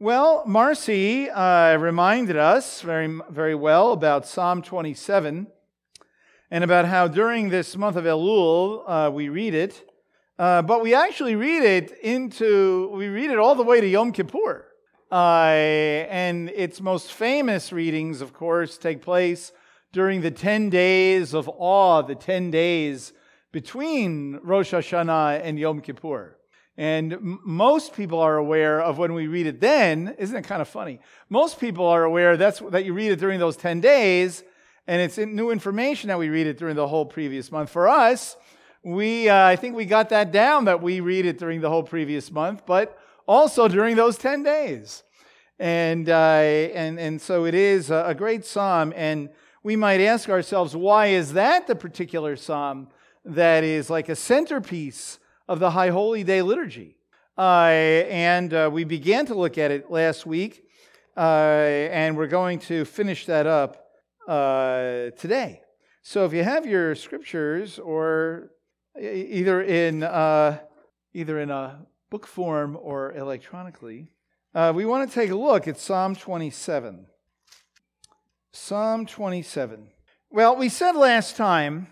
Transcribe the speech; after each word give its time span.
Well, 0.00 0.42
Marcy 0.44 1.30
uh, 1.30 1.76
reminded 1.76 2.36
us 2.36 2.80
very, 2.80 3.20
very 3.30 3.54
well 3.54 3.92
about 3.92 4.26
Psalm 4.26 4.60
27 4.60 5.46
and 6.50 6.64
about 6.64 6.86
how 6.86 7.06
during 7.06 7.50
this 7.50 7.76
month 7.76 7.94
of 7.94 8.04
Elul 8.04 8.82
uh, 8.88 9.10
we 9.12 9.28
read 9.28 9.54
it, 9.54 9.88
uh, 10.36 10.62
but 10.62 10.82
we 10.82 10.94
actually 10.94 11.36
read 11.36 11.62
it 11.62 11.96
into, 12.02 12.90
we 12.92 13.06
read 13.06 13.30
it 13.30 13.38
all 13.38 13.54
the 13.54 13.62
way 13.62 13.80
to 13.80 13.86
Yom 13.86 14.10
Kippur. 14.10 14.66
Uh, 15.12 15.14
and 16.10 16.50
its 16.50 16.80
most 16.80 17.12
famous 17.12 17.72
readings, 17.72 18.20
of 18.20 18.32
course, 18.32 18.76
take 18.76 19.00
place 19.00 19.52
during 19.92 20.22
the 20.22 20.30
10 20.32 20.70
days 20.70 21.34
of 21.34 21.48
awe, 21.48 22.02
the 22.02 22.16
10 22.16 22.50
days 22.50 23.12
between 23.52 24.40
Rosh 24.42 24.74
Hashanah 24.74 25.40
and 25.44 25.56
Yom 25.56 25.80
Kippur. 25.80 26.36
And 26.76 27.12
m- 27.12 27.40
most 27.44 27.94
people 27.94 28.18
are 28.18 28.36
aware 28.36 28.80
of 28.80 28.98
when 28.98 29.14
we 29.14 29.26
read 29.26 29.46
it 29.46 29.60
then. 29.60 30.14
Isn't 30.18 30.36
it 30.36 30.42
kind 30.42 30.60
of 30.60 30.68
funny? 30.68 31.00
Most 31.28 31.60
people 31.60 31.86
are 31.86 32.04
aware 32.04 32.36
that's, 32.36 32.60
that 32.60 32.84
you 32.84 32.92
read 32.92 33.12
it 33.12 33.20
during 33.20 33.38
those 33.38 33.56
10 33.56 33.80
days, 33.80 34.42
and 34.86 35.00
it's 35.00 35.16
new 35.16 35.50
information 35.50 36.08
that 36.08 36.18
we 36.18 36.28
read 36.28 36.46
it 36.46 36.58
during 36.58 36.76
the 36.76 36.88
whole 36.88 37.06
previous 37.06 37.50
month. 37.52 37.70
For 37.70 37.88
us, 37.88 38.36
we, 38.82 39.28
uh, 39.28 39.46
I 39.46 39.56
think 39.56 39.76
we 39.76 39.86
got 39.86 40.10
that 40.10 40.30
down 40.30 40.66
that 40.66 40.82
we 40.82 41.00
read 41.00 41.24
it 41.24 41.38
during 41.38 41.60
the 41.60 41.70
whole 41.70 41.82
previous 41.82 42.30
month, 42.30 42.66
but 42.66 42.98
also 43.26 43.68
during 43.68 43.96
those 43.96 44.18
10 44.18 44.42
days. 44.42 45.02
And, 45.58 46.08
uh, 46.08 46.12
and, 46.12 46.98
and 46.98 47.20
so 47.20 47.46
it 47.46 47.54
is 47.54 47.90
a 47.90 48.14
great 48.16 48.44
psalm. 48.44 48.92
And 48.94 49.30
we 49.62 49.76
might 49.76 50.00
ask 50.00 50.28
ourselves, 50.28 50.76
why 50.76 51.06
is 51.06 51.32
that 51.32 51.66
the 51.66 51.74
particular 51.74 52.36
psalm 52.36 52.88
that 53.24 53.64
is 53.64 53.88
like 53.88 54.08
a 54.10 54.16
centerpiece 54.16 55.18
of 55.48 55.58
the 55.58 55.70
High 55.70 55.90
Holy 55.90 56.24
Day 56.24 56.42
liturgy? 56.42 56.98
Uh, 57.36 57.70
and 58.08 58.54
uh, 58.54 58.70
we 58.72 58.84
began 58.84 59.26
to 59.26 59.34
look 59.34 59.58
at 59.58 59.70
it 59.70 59.90
last 59.90 60.24
week, 60.24 60.68
uh, 61.16 61.20
and 61.20 62.16
we're 62.16 62.28
going 62.28 62.58
to 62.60 62.84
finish 62.84 63.26
that 63.26 63.46
up 63.46 63.88
uh, 64.28 65.10
today. 65.18 65.60
So 66.02 66.24
if 66.24 66.32
you 66.32 66.44
have 66.44 66.66
your 66.66 66.94
scriptures, 66.94 67.78
or 67.78 68.50
either 69.00 69.62
in 69.62 70.02
uh, 70.02 70.60
either 71.12 71.40
in 71.40 71.50
a 71.50 71.86
book 72.10 72.26
form 72.26 72.78
or 72.80 73.12
electronically, 73.14 74.12
uh, 74.54 74.72
we 74.74 74.84
want 74.84 75.08
to 75.08 75.14
take 75.14 75.30
a 75.30 75.34
look 75.34 75.66
at 75.66 75.78
Psalm 75.78 76.14
27. 76.14 77.06
Psalm 78.52 79.06
27. 79.06 79.88
Well, 80.30 80.54
we 80.54 80.68
said 80.68 80.92
last 80.92 81.36
time, 81.36 81.88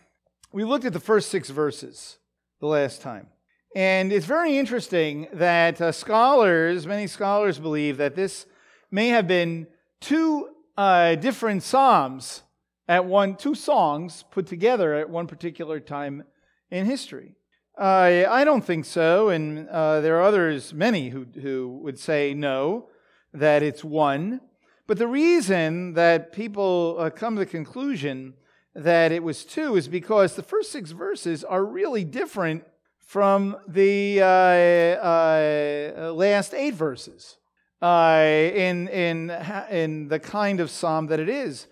we 0.52 0.62
looked 0.62 0.84
at 0.84 0.92
the 0.92 1.00
first 1.00 1.28
six 1.28 1.50
verses 1.50 2.18
the 2.60 2.68
last 2.68 3.02
time. 3.02 3.26
And 3.74 4.12
it's 4.12 4.26
very 4.26 4.58
interesting 4.58 5.28
that 5.32 5.80
uh, 5.80 5.92
scholars, 5.92 6.86
many 6.86 7.06
scholars 7.06 7.58
believe 7.58 7.96
that 7.96 8.14
this 8.14 8.44
may 8.90 9.08
have 9.08 9.26
been 9.26 9.66
two 10.00 10.50
uh, 10.76 11.14
different 11.14 11.62
psalms 11.62 12.42
at 12.86 13.06
one, 13.06 13.34
two 13.36 13.54
songs 13.54 14.24
put 14.30 14.46
together 14.46 14.94
at 14.94 15.08
one 15.08 15.26
particular 15.26 15.80
time 15.80 16.24
in 16.70 16.84
history. 16.84 17.34
Uh, 17.78 18.24
I 18.28 18.44
don't 18.44 18.64
think 18.64 18.84
so, 18.84 19.30
and 19.30 19.66
uh, 19.70 20.02
there 20.02 20.18
are 20.18 20.22
others, 20.22 20.74
many, 20.74 21.08
who, 21.08 21.26
who 21.40 21.80
would 21.82 21.98
say 21.98 22.34
no, 22.34 22.90
that 23.32 23.62
it's 23.62 23.82
one. 23.82 24.42
But 24.86 24.98
the 24.98 25.06
reason 25.06 25.94
that 25.94 26.32
people 26.32 26.96
uh, 26.98 27.08
come 27.08 27.36
to 27.36 27.40
the 27.40 27.46
conclusion 27.46 28.34
that 28.74 29.12
it 29.12 29.22
was 29.22 29.44
two 29.44 29.76
is 29.76 29.88
because 29.88 30.34
the 30.34 30.42
first 30.42 30.70
six 30.70 30.90
verses 30.90 31.42
are 31.42 31.64
really 31.64 32.04
different 32.04 32.64
from 33.06 33.56
the 33.68 34.20
uh, 34.20 34.26
uh, 34.26 36.12
last 36.12 36.54
eight 36.54 36.74
verses 36.74 37.36
uh, 37.82 38.22
in, 38.24 38.88
in, 38.88 39.30
in 39.70 40.08
the 40.08 40.18
kind 40.18 40.60
of 40.60 40.70
psalm 40.70 41.08
that 41.08 41.20
it 41.20 41.28
is. 41.28 41.66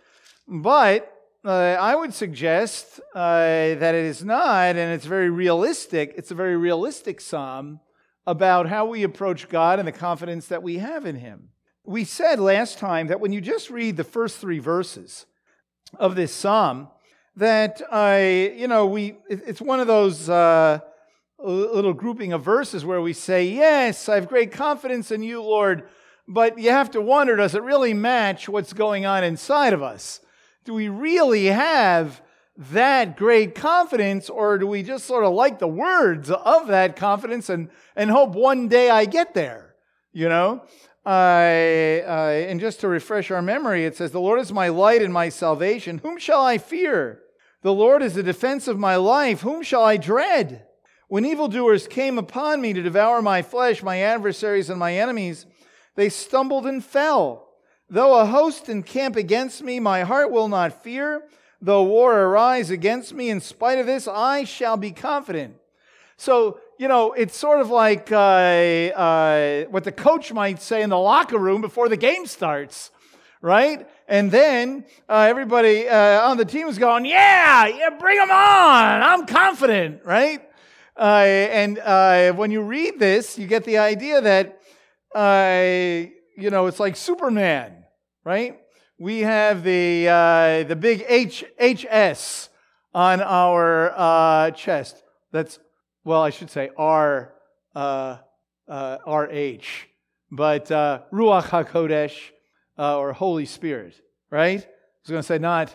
But 0.47 1.11
uh, 1.45 1.77
I 1.81 1.95
would 1.95 2.12
suggest 2.12 3.00
uh, 3.14 3.20
that 3.41 3.95
it 3.95 4.05
is 4.05 4.22
not, 4.22 4.77
and 4.77 4.93
it's 4.93 5.06
very 5.06 5.31
realistic. 5.31 6.12
It's 6.16 6.31
a 6.31 6.34
very 6.34 6.56
realistic 6.56 7.21
psalm 7.21 7.81
about 8.27 8.69
how 8.69 8.84
we 8.87 9.03
approach 9.03 9.49
God 9.49 9.78
and 9.78 9.88
the 9.88 9.93
confidence 9.93 10.49
that 10.49 10.62
we 10.62 10.78
have 10.78 11.06
in 11.06 11.16
Him. 11.16 11.49
We 11.84 12.04
said 12.04 12.38
last 12.38 12.78
time 12.78 13.06
that 13.06 13.21
when 13.21 13.33
you 13.33 13.41
just 13.41 13.71
read 13.71 13.97
the 13.97 14.04
first 14.04 14.38
three 14.38 14.59
verses 14.59 15.25
of 15.99 16.15
this 16.15 16.33
psalm, 16.33 16.88
that 17.37 17.81
uh, 17.91 18.19
you 18.21 18.69
know 18.69 18.87
we 18.87 19.16
it's 19.28 19.60
one 19.60 19.81
of 19.81 19.87
those 19.87 20.28
uh, 20.28 20.81
little 21.43 21.95
grouping 21.95 22.33
of 22.33 22.43
verses 22.43 22.84
where 22.84 23.01
we 23.01 23.12
say, 23.12 23.45
"Yes, 23.45 24.09
I 24.09 24.17
have 24.17 24.28
great 24.28 24.53
confidence 24.53 25.11
in 25.11 25.23
you, 25.23 25.43
Lord," 25.43 25.89
but 26.28 26.59
you 26.59 26.71
have 26.71 26.91
to 26.93 27.01
wonder, 27.01 27.37
does 27.37 27.55
it 27.55 27.62
really 27.62 27.95
match 27.95 28.49
what's 28.49 28.73
going 28.73 29.06
on 29.06 29.25
inside 29.25 29.73
of 29.73 29.83
us? 29.83 30.21
do 30.65 30.75
we 30.75 30.89
really 30.89 31.47
have 31.47 32.21
that 32.56 33.17
great 33.17 33.55
confidence, 33.55 34.28
or 34.28 34.59
do 34.59 34.67
we 34.67 34.83
just 34.83 35.06
sort 35.06 35.25
of 35.25 35.33
like 35.33 35.59
the 35.59 35.69
words 35.69 36.31
of 36.31 36.67
that 36.67 36.97
confidence 36.97 37.49
and, 37.49 37.71
and 37.97 38.11
hope 38.11 38.34
one 38.34 38.69
day 38.69 38.91
I 38.91 39.07
get 39.07 39.34
there? 39.34 39.75
You 40.12 40.28
know? 40.28 40.62
Uh, 41.07 41.09
and 41.09 42.61
just 42.61 42.81
to 42.81 42.89
refresh 42.89 43.31
our 43.31 43.41
memory, 43.41 43.87
it 43.87 43.97
says, 43.97 44.11
The 44.11 44.21
Lord 44.21 44.39
is 44.39 44.53
my 44.53 44.69
light 44.69 45.01
and 45.01 45.12
my 45.12 45.31
salvation. 45.31 45.99
Whom 45.99 46.19
shall 46.19 46.43
I 46.43 46.59
fear? 46.59 47.22
The 47.62 47.72
Lord 47.72 48.03
is 48.03 48.15
the 48.15 48.22
defense 48.22 48.69
of 48.69 48.78
my 48.78 48.97
life. 48.97 49.41
Whom 49.41 49.62
shall 49.62 49.83
I 49.83 49.97
dread? 49.97 50.67
When 51.10 51.25
evildoers 51.25 51.88
came 51.88 52.19
upon 52.19 52.60
me 52.60 52.72
to 52.72 52.82
devour 52.82 53.21
my 53.21 53.43
flesh, 53.43 53.82
my 53.82 53.98
adversaries 53.98 54.71
and 54.71 54.78
my 54.78 54.94
enemies, 54.94 55.44
they 55.97 56.09
stumbled 56.09 56.66
and 56.69 56.84
fell. 56.84 57.48
Though 57.88 58.21
a 58.21 58.26
host 58.26 58.69
encamp 58.69 59.16
against 59.16 59.60
me, 59.60 59.81
my 59.81 60.03
heart 60.03 60.31
will 60.31 60.47
not 60.47 60.84
fear. 60.84 61.25
Though 61.60 61.82
war 61.82 62.16
arise 62.16 62.71
against 62.71 63.12
me, 63.12 63.28
in 63.28 63.41
spite 63.41 63.81
of 63.81 63.87
this, 63.87 64.06
I 64.06 64.44
shall 64.44 64.76
be 64.76 64.93
confident. 64.93 65.56
So, 66.16 66.60
you 66.78 66.87
know, 66.87 67.12
it's 67.12 67.37
sort 67.37 67.60
of 67.60 67.71
like 67.71 68.12
uh, 68.12 68.15
uh, 68.15 69.65
what 69.65 69.82
the 69.82 69.91
coach 69.91 70.32
might 70.32 70.62
say 70.62 70.81
in 70.81 70.91
the 70.91 70.98
locker 70.98 71.38
room 71.38 71.60
before 71.60 71.88
the 71.88 71.97
game 71.97 72.25
starts, 72.25 72.92
right? 73.42 73.84
And 74.06 74.31
then 74.31 74.84
uh, 75.09 75.27
everybody 75.28 75.88
uh, 75.88 76.28
on 76.31 76.37
the 76.37 76.44
team 76.44 76.69
is 76.69 76.78
going, 76.78 77.04
yeah, 77.04 77.66
yeah, 77.66 77.91
bring 77.98 78.16
them 78.16 78.31
on. 78.31 79.03
I'm 79.03 79.27
confident, 79.27 80.04
right? 80.04 80.41
Uh, 81.00 81.25
and 81.25 81.78
uh, 81.78 82.33
when 82.34 82.50
you 82.50 82.61
read 82.61 82.99
this, 82.99 83.38
you 83.38 83.47
get 83.47 83.65
the 83.65 83.78
idea 83.78 84.21
that, 84.21 84.61
you 86.37 86.50
know, 86.50 86.66
it's 86.66 86.78
like 86.78 86.94
Superman 86.94 87.81
right? 88.25 88.59
We 88.99 89.21
have 89.21 89.62
the, 89.62 90.09
uh, 90.09 90.65
the 90.65 90.77
big 90.77 91.05
H, 91.09 91.44
HS 91.59 92.50
on 92.94 93.21
our 93.22 93.93
uh, 93.97 94.50
chest. 94.50 95.03
That's, 95.33 95.59
well, 96.05 96.22
I 96.22 96.31
should 96.31 96.50
say 96.50 96.71
R, 96.77 97.33
uh, 97.75 98.19
uh 98.69 98.99
RH, 99.06 99.89
but 100.31 100.71
uh, 100.71 101.00
Ruach 101.12 101.44
HaKodesh 101.44 102.16
uh, 102.78 102.99
or 102.99 103.12
Holy 103.12 103.47
Spirit, 103.47 103.94
right? 104.31 104.60
I 104.60 104.66
was 105.03 105.10
going 105.10 105.22
to 105.22 105.27
say 105.27 105.39
not, 105.39 105.75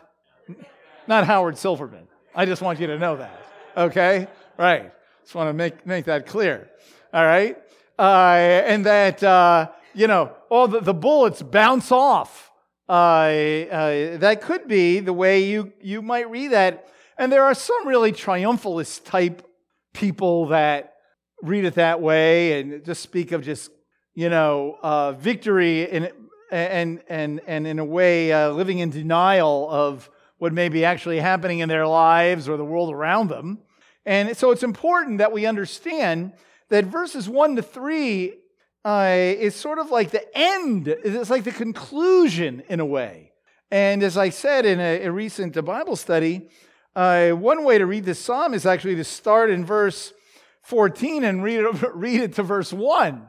not 1.07 1.25
Howard 1.25 1.57
Silverman. 1.57 2.07
I 2.35 2.45
just 2.45 2.61
want 2.61 2.79
you 2.79 2.87
to 2.87 2.99
know 2.99 3.17
that, 3.17 3.39
okay? 3.75 4.27
Right. 4.57 4.91
Just 5.25 5.35
want 5.35 5.49
to 5.49 5.53
make, 5.53 5.85
make 5.85 6.05
that 6.05 6.25
clear, 6.25 6.69
all 7.13 7.25
right? 7.25 7.57
and 7.97 8.85
that, 8.85 9.21
you 9.93 10.07
know, 10.07 10.31
all 10.49 10.67
the, 10.67 10.79
the 10.79 10.93
bullets 10.93 11.41
bounce 11.41 11.91
off. 11.91 12.51
Uh, 12.87 12.91
uh, 12.91 14.17
that 14.17 14.41
could 14.41 14.67
be 14.67 14.99
the 14.99 15.13
way 15.13 15.43
you, 15.43 15.73
you 15.81 16.01
might 16.01 16.29
read 16.29 16.51
that. 16.51 16.87
And 17.17 17.31
there 17.31 17.43
are 17.43 17.55
some 17.55 17.87
really 17.87 18.11
triumphalist 18.11 19.05
type 19.05 19.41
people 19.93 20.47
that 20.47 20.93
read 21.41 21.65
it 21.65 21.75
that 21.75 22.01
way 22.01 22.59
and 22.59 22.85
just 22.85 23.01
speak 23.01 23.31
of 23.31 23.43
just, 23.43 23.71
you 24.13 24.29
know, 24.29 24.77
uh, 24.83 25.13
victory 25.13 25.83
in, 25.83 26.09
and, 26.51 27.01
and, 27.09 27.41
and 27.47 27.65
in 27.65 27.79
a 27.79 27.85
way 27.85 28.31
uh, 28.31 28.51
living 28.51 28.79
in 28.79 28.91
denial 28.91 29.67
of 29.69 30.09
what 30.37 30.53
may 30.53 30.69
be 30.69 30.85
actually 30.85 31.19
happening 31.19 31.59
in 31.59 31.69
their 31.69 31.87
lives 31.87 32.47
or 32.47 32.57
the 32.57 32.65
world 32.65 32.93
around 32.93 33.29
them. 33.29 33.59
And 34.05 34.35
so 34.37 34.51
it's 34.51 34.63
important 34.63 35.17
that 35.17 35.31
we 35.31 35.45
understand 35.45 36.33
that 36.69 36.85
verses 36.85 37.27
1 37.27 37.55
to 37.57 37.61
3 37.61 38.33
uh, 38.83 39.15
is 39.17 39.55
sort 39.55 39.79
of 39.79 39.89
like 39.89 40.11
the 40.11 40.25
end, 40.37 40.87
it's 40.87 41.29
like 41.29 41.43
the 41.43 41.51
conclusion 41.51 42.61
in 42.69 42.79
a 42.79 42.85
way. 42.85 43.31
And 43.71 44.03
as 44.03 44.15
I 44.15 44.29
said 44.29 44.65
in 44.65 44.79
a, 44.79 45.05
a 45.05 45.11
recent 45.11 45.63
Bible 45.65 45.95
study, 45.95 46.49
uh, 46.95 47.31
one 47.31 47.63
way 47.63 47.77
to 47.77 47.85
read 47.85 48.05
this 48.05 48.19
psalm 48.19 48.53
is 48.53 48.65
actually 48.65 48.95
to 48.95 49.03
start 49.03 49.49
in 49.49 49.65
verse 49.65 50.13
14 50.61 51.23
and 51.23 51.43
read 51.43 51.59
it, 51.59 51.75
read 51.95 52.21
it 52.21 52.33
to 52.35 52.43
verse 52.43 52.71
1. 52.71 53.27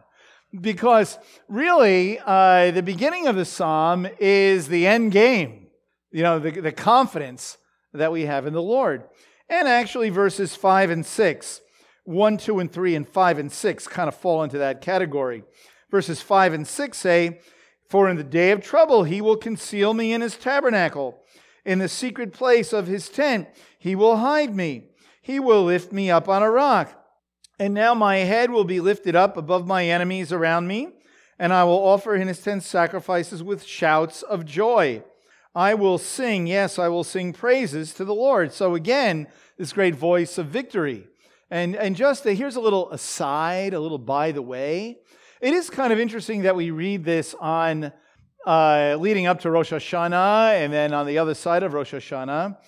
Because 0.60 1.18
really, 1.48 2.18
uh, 2.24 2.70
the 2.70 2.82
beginning 2.82 3.26
of 3.26 3.36
the 3.36 3.44
psalm 3.44 4.06
is 4.20 4.68
the 4.68 4.86
end 4.86 5.12
game, 5.12 5.66
you 6.12 6.22
know, 6.22 6.38
the, 6.38 6.50
the 6.50 6.72
confidence 6.72 7.58
that 7.92 8.12
we 8.12 8.22
have 8.22 8.46
in 8.46 8.52
the 8.52 8.62
Lord. 8.62 9.04
And 9.48 9.68
actually, 9.68 10.10
verses 10.10 10.54
5 10.56 10.90
and 10.90 11.06
6 11.06 11.60
1, 12.04 12.38
2, 12.38 12.60
and 12.60 12.72
3, 12.72 12.94
and 12.94 13.08
5 13.08 13.38
and 13.38 13.50
6 13.52 13.88
kind 13.88 14.08
of 14.08 14.14
fall 14.14 14.44
into 14.44 14.58
that 14.58 14.80
category. 14.80 15.42
Verses 15.90 16.22
5 16.22 16.52
and 16.52 16.66
6 16.66 16.96
say, 16.96 17.40
For 17.88 18.08
in 18.08 18.16
the 18.16 18.24
day 18.24 18.52
of 18.52 18.62
trouble 18.62 19.02
he 19.04 19.20
will 19.20 19.36
conceal 19.36 19.92
me 19.92 20.12
in 20.12 20.20
his 20.20 20.36
tabernacle. 20.36 21.18
In 21.64 21.80
the 21.80 21.88
secret 21.88 22.32
place 22.32 22.72
of 22.72 22.86
his 22.86 23.08
tent 23.08 23.48
he 23.78 23.96
will 23.96 24.18
hide 24.18 24.54
me. 24.54 24.84
He 25.20 25.40
will 25.40 25.64
lift 25.64 25.92
me 25.92 26.10
up 26.10 26.28
on 26.28 26.44
a 26.44 26.50
rock. 26.50 26.92
And 27.58 27.74
now 27.74 27.94
my 27.94 28.18
head 28.18 28.50
will 28.50 28.64
be 28.64 28.80
lifted 28.80 29.16
up 29.16 29.36
above 29.36 29.66
my 29.66 29.86
enemies 29.86 30.30
around 30.30 30.68
me, 30.68 30.90
and 31.38 31.52
I 31.52 31.64
will 31.64 31.84
offer 31.84 32.14
in 32.14 32.28
his 32.28 32.40
tent 32.40 32.62
sacrifices 32.62 33.42
with 33.42 33.64
shouts 33.64 34.22
of 34.22 34.44
joy. 34.44 35.02
I 35.56 35.72
will 35.72 35.96
sing, 35.96 36.46
yes, 36.46 36.78
I 36.78 36.88
will 36.88 37.02
sing 37.02 37.32
praises 37.32 37.94
to 37.94 38.04
the 38.04 38.14
Lord. 38.14 38.52
So 38.52 38.74
again, 38.74 39.26
this 39.56 39.72
great 39.72 39.94
voice 39.94 40.36
of 40.36 40.48
victory. 40.48 41.08
And, 41.50 41.74
and 41.74 41.96
just 41.96 42.26
a, 42.26 42.34
here's 42.34 42.56
a 42.56 42.60
little 42.60 42.92
aside, 42.92 43.72
a 43.72 43.80
little 43.80 43.96
by 43.96 44.32
the 44.32 44.42
way. 44.42 44.98
It 45.40 45.54
is 45.54 45.70
kind 45.70 45.94
of 45.94 45.98
interesting 45.98 46.42
that 46.42 46.56
we 46.56 46.70
read 46.72 47.06
this 47.06 47.34
on 47.40 47.90
uh, 48.46 48.98
leading 49.00 49.26
up 49.26 49.40
to 49.40 49.50
Rosh 49.50 49.72
Hashanah 49.72 50.62
and 50.62 50.70
then 50.70 50.92
on 50.92 51.06
the 51.06 51.16
other 51.16 51.32
side 51.32 51.62
of 51.62 51.72
Rosh 51.72 51.94
Hashanah, 51.94 52.58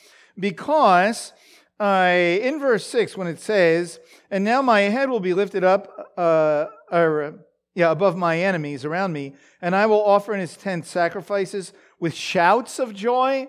because 0.40 1.35
uh, 1.79 2.11
in 2.40 2.58
verse 2.58 2.87
6, 2.87 3.19
when 3.19 3.26
it 3.26 3.38
says, 3.38 4.00
And 4.31 4.44
now 4.44 4.62
my 4.62 4.81
head 4.81 5.11
will 5.11 5.20
be 5.20 5.35
lifted 5.35 5.62
up, 5.62 6.11
uh, 6.17 6.67
or, 6.90 7.35
yeah, 7.75 7.90
above 7.90 8.17
my 8.17 8.38
enemies 8.38 8.87
around 8.87 9.12
me, 9.12 9.35
and 9.61 9.76
I 9.76 9.85
will 9.85 10.02
offer 10.02 10.32
in 10.32 10.40
his 10.40 10.56
tent 10.56 10.87
sacrifices 10.87 11.75
with 12.00 12.15
shouts 12.15 12.79
of 12.79 12.95
joy. 12.95 13.49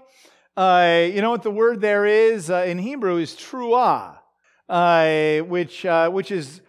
Uh, 0.58 1.08
you 1.14 1.22
know 1.22 1.32
what 1.32 1.44
the 1.44 1.52
word 1.52 1.82
there 1.82 2.06
is 2.06 2.50
uh, 2.50 2.64
in 2.68 2.78
Hebrew 2.78 3.18
is 3.18 3.36
truah, 3.36 4.18
uh, 4.68 5.40
which, 5.40 5.86
uh, 5.86 6.10
which 6.10 6.32
is 6.32 6.62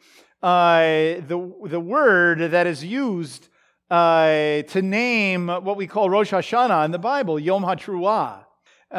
the, 0.43 1.55
the 1.65 1.81
word 1.81 2.53
that 2.53 2.67
is 2.67 2.85
used 2.85 3.49
to 3.91 4.83
name 4.83 5.49
what 5.49 5.77
we 5.77 5.87
call 5.87 6.09
Rosh 6.09 6.33
Hashanah 6.33 6.85
in 6.85 6.91
the 6.91 6.99
Bible, 6.99 7.39
Yom 7.39 7.65
HaTruah. 7.65 8.45
Uh, 8.93 8.97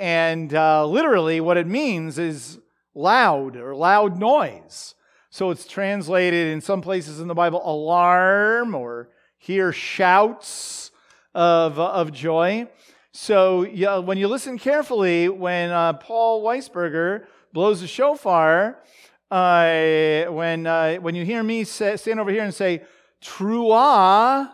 and 0.00 0.54
uh, 0.54 0.86
literally, 0.86 1.40
what 1.40 1.58
it 1.58 1.66
means 1.66 2.18
is 2.18 2.58
loud 2.94 3.56
or 3.56 3.74
loud 3.74 4.18
noise. 4.18 4.94
So 5.30 5.50
it's 5.50 5.66
translated 5.66 6.48
in 6.48 6.62
some 6.62 6.80
places 6.80 7.20
in 7.20 7.28
the 7.28 7.34
Bible 7.34 7.60
alarm 7.62 8.74
or 8.74 9.10
hear 9.36 9.72
shouts 9.72 10.90
of, 11.34 11.78
of 11.78 12.12
joy. 12.12 12.68
So 13.12 13.62
yeah, 13.62 13.98
when 13.98 14.18
you 14.18 14.28
listen 14.28 14.58
carefully, 14.58 15.28
when 15.28 15.70
uh, 15.70 15.94
Paul 15.94 16.44
Weisberger 16.44 17.26
blows 17.52 17.80
the 17.80 17.86
shofar, 17.86 18.78
uh, 19.30 20.24
when, 20.30 20.66
uh, 20.66 20.96
when 20.96 21.14
you 21.14 21.24
hear 21.24 21.42
me 21.42 21.64
say, 21.64 21.96
stand 21.96 22.20
over 22.20 22.30
here 22.30 22.44
and 22.44 22.54
say, 22.54 22.82
truah, 23.22 24.50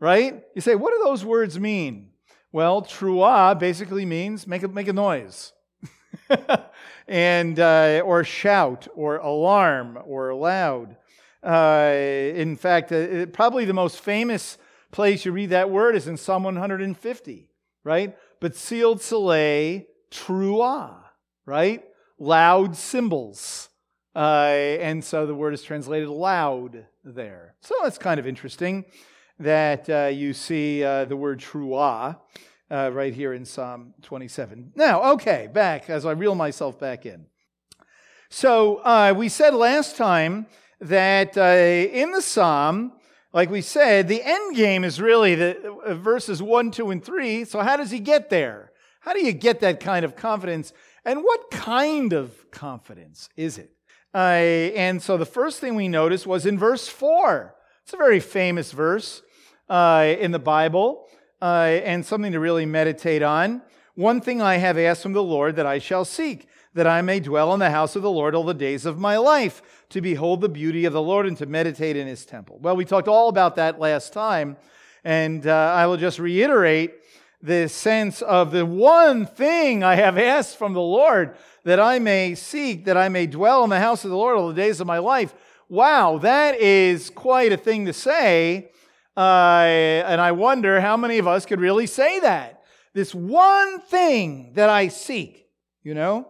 right? 0.00 0.42
You 0.54 0.60
say, 0.60 0.74
what 0.74 0.92
do 0.92 1.02
those 1.04 1.24
words 1.24 1.58
mean? 1.58 2.10
Well, 2.52 2.82
truah 2.82 3.58
basically 3.58 4.06
means 4.06 4.46
make 4.46 4.62
a, 4.62 4.68
make 4.68 4.88
a 4.88 4.92
noise. 4.92 5.52
and 7.08 7.60
uh, 7.60 8.02
or 8.04 8.24
shout 8.24 8.88
or 8.94 9.18
alarm 9.18 9.98
or 10.06 10.34
loud. 10.34 10.96
Uh, 11.42 11.92
in 12.34 12.56
fact, 12.56 12.90
uh, 12.90 13.26
probably 13.26 13.64
the 13.64 13.74
most 13.74 14.00
famous 14.00 14.58
place 14.90 15.24
you 15.24 15.32
read 15.32 15.50
that 15.50 15.70
word 15.70 15.96
is 15.96 16.08
in 16.08 16.16
Psalm 16.16 16.44
150, 16.44 17.50
right? 17.84 18.16
But 18.40 18.52
tziltzelei, 18.52 19.86
truah, 20.10 20.96
right? 21.44 21.84
Loud 22.18 22.76
cymbals. 22.76 23.68
Uh, 24.14 24.78
and 24.80 25.04
so 25.04 25.26
the 25.26 25.34
word 25.34 25.52
is 25.52 25.62
translated 25.62 26.08
loud 26.08 26.86
there. 27.04 27.54
So 27.60 27.74
that's 27.82 27.98
kind 27.98 28.18
of 28.18 28.26
interesting 28.26 28.86
that 29.38 29.90
uh, 29.90 30.06
you 30.06 30.32
see 30.32 30.82
uh, 30.82 31.04
the 31.04 31.16
word 31.16 31.40
truah 31.40 32.18
uh, 32.70 32.90
right 32.92 33.12
here 33.12 33.34
in 33.34 33.44
Psalm 33.44 33.94
27. 34.02 34.72
Now, 34.74 35.12
okay, 35.12 35.48
back 35.52 35.90
as 35.90 36.06
I 36.06 36.12
reel 36.12 36.34
myself 36.34 36.78
back 36.78 37.04
in. 37.06 37.26
So 38.30 38.76
uh, 38.76 39.14
we 39.16 39.28
said 39.28 39.54
last 39.54 39.96
time 39.96 40.46
that 40.80 41.36
uh, 41.36 41.42
in 41.96 42.10
the 42.10 42.22
psalm, 42.22 42.92
like 43.36 43.50
we 43.50 43.60
said, 43.60 44.08
the 44.08 44.22
end 44.22 44.56
game 44.56 44.82
is 44.82 44.98
really 44.98 45.34
the 45.34 45.70
uh, 45.84 45.92
verses 45.92 46.42
1, 46.42 46.70
2, 46.70 46.90
and 46.90 47.04
3. 47.04 47.44
So 47.44 47.60
how 47.60 47.76
does 47.76 47.90
he 47.90 48.00
get 48.00 48.30
there? 48.30 48.72
How 49.00 49.12
do 49.12 49.22
you 49.22 49.34
get 49.34 49.60
that 49.60 49.78
kind 49.78 50.06
of 50.06 50.16
confidence? 50.16 50.72
And 51.04 51.22
what 51.22 51.50
kind 51.50 52.14
of 52.14 52.50
confidence 52.50 53.28
is 53.36 53.58
it? 53.58 53.72
Uh, 54.14 54.72
and 54.74 55.02
so 55.02 55.18
the 55.18 55.26
first 55.26 55.60
thing 55.60 55.74
we 55.74 55.86
noticed 55.86 56.26
was 56.26 56.46
in 56.46 56.58
verse 56.58 56.88
4. 56.88 57.54
It's 57.82 57.92
a 57.92 57.98
very 57.98 58.20
famous 58.20 58.72
verse 58.72 59.20
uh, 59.68 60.14
in 60.18 60.30
the 60.30 60.38
Bible 60.38 61.06
uh, 61.42 61.78
and 61.84 62.06
something 62.06 62.32
to 62.32 62.40
really 62.40 62.64
meditate 62.64 63.22
on. 63.22 63.60
One 63.96 64.22
thing 64.22 64.40
I 64.40 64.56
have 64.56 64.78
asked 64.78 65.02
from 65.02 65.12
the 65.12 65.22
Lord 65.22 65.56
that 65.56 65.66
I 65.66 65.78
shall 65.78 66.06
seek, 66.06 66.48
that 66.76 66.86
I 66.86 67.00
may 67.00 67.20
dwell 67.20 67.54
in 67.54 67.58
the 67.58 67.70
house 67.70 67.96
of 67.96 68.02
the 68.02 68.10
Lord 68.10 68.34
all 68.34 68.44
the 68.44 68.52
days 68.52 68.84
of 68.84 68.98
my 68.98 69.16
life, 69.16 69.62
to 69.88 70.02
behold 70.02 70.42
the 70.42 70.48
beauty 70.48 70.84
of 70.84 70.92
the 70.92 71.00
Lord 71.00 71.26
and 71.26 71.34
to 71.38 71.46
meditate 71.46 71.96
in 71.96 72.06
his 72.06 72.26
temple. 72.26 72.58
Well, 72.60 72.76
we 72.76 72.84
talked 72.84 73.08
all 73.08 73.30
about 73.30 73.56
that 73.56 73.80
last 73.80 74.12
time, 74.12 74.58
and 75.02 75.46
uh, 75.46 75.72
I 75.74 75.86
will 75.86 75.96
just 75.96 76.18
reiterate 76.18 76.92
the 77.40 77.70
sense 77.70 78.20
of 78.20 78.50
the 78.50 78.66
one 78.66 79.24
thing 79.24 79.82
I 79.82 79.94
have 79.94 80.18
asked 80.18 80.58
from 80.58 80.74
the 80.74 80.80
Lord 80.80 81.36
that 81.64 81.80
I 81.80 81.98
may 81.98 82.34
seek, 82.34 82.84
that 82.84 82.96
I 82.98 83.08
may 83.08 83.26
dwell 83.26 83.64
in 83.64 83.70
the 83.70 83.80
house 83.80 84.04
of 84.04 84.10
the 84.10 84.16
Lord 84.16 84.36
all 84.36 84.48
the 84.48 84.54
days 84.54 84.78
of 84.78 84.86
my 84.86 84.98
life. 84.98 85.34
Wow, 85.70 86.18
that 86.18 86.60
is 86.60 87.08
quite 87.08 87.52
a 87.52 87.56
thing 87.56 87.86
to 87.86 87.94
say. 87.94 88.70
Uh, 89.16 89.64
and 90.06 90.20
I 90.20 90.32
wonder 90.32 90.82
how 90.82 90.98
many 90.98 91.16
of 91.16 91.26
us 91.26 91.46
could 91.46 91.60
really 91.60 91.86
say 91.86 92.20
that. 92.20 92.64
This 92.92 93.14
one 93.14 93.80
thing 93.80 94.52
that 94.56 94.68
I 94.68 94.88
seek, 94.88 95.46
you 95.82 95.94
know? 95.94 96.28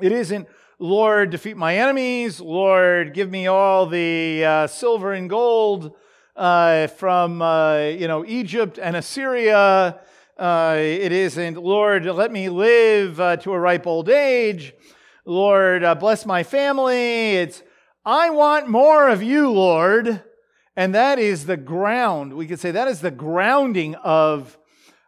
It 0.00 0.12
isn't, 0.12 0.46
Lord, 0.78 1.30
defeat 1.30 1.56
my 1.56 1.76
enemies. 1.76 2.40
Lord, 2.40 3.14
give 3.14 3.28
me 3.28 3.48
all 3.48 3.86
the 3.86 4.44
uh, 4.44 4.66
silver 4.68 5.12
and 5.12 5.28
gold 5.28 5.92
uh, 6.36 6.86
from, 6.86 7.42
uh, 7.42 7.78
you 7.78 8.06
know, 8.06 8.24
Egypt 8.24 8.78
and 8.80 8.94
Assyria. 8.94 9.98
Uh, 10.38 10.76
it 10.78 11.10
isn't, 11.10 11.56
Lord, 11.56 12.04
let 12.04 12.30
me 12.30 12.48
live 12.48 13.20
uh, 13.20 13.38
to 13.38 13.52
a 13.52 13.58
ripe 13.58 13.88
old 13.88 14.08
age. 14.08 14.72
Lord, 15.24 15.82
bless 15.98 16.24
my 16.24 16.44
family. 16.44 17.34
It's, 17.34 17.64
I 18.04 18.30
want 18.30 18.68
more 18.68 19.08
of 19.08 19.20
you, 19.20 19.50
Lord. 19.50 20.22
And 20.76 20.94
that 20.94 21.18
is 21.18 21.46
the 21.46 21.56
ground, 21.56 22.34
we 22.34 22.46
could 22.46 22.60
say 22.60 22.70
that 22.70 22.86
is 22.86 23.00
the 23.00 23.10
grounding 23.10 23.96
of, 23.96 24.56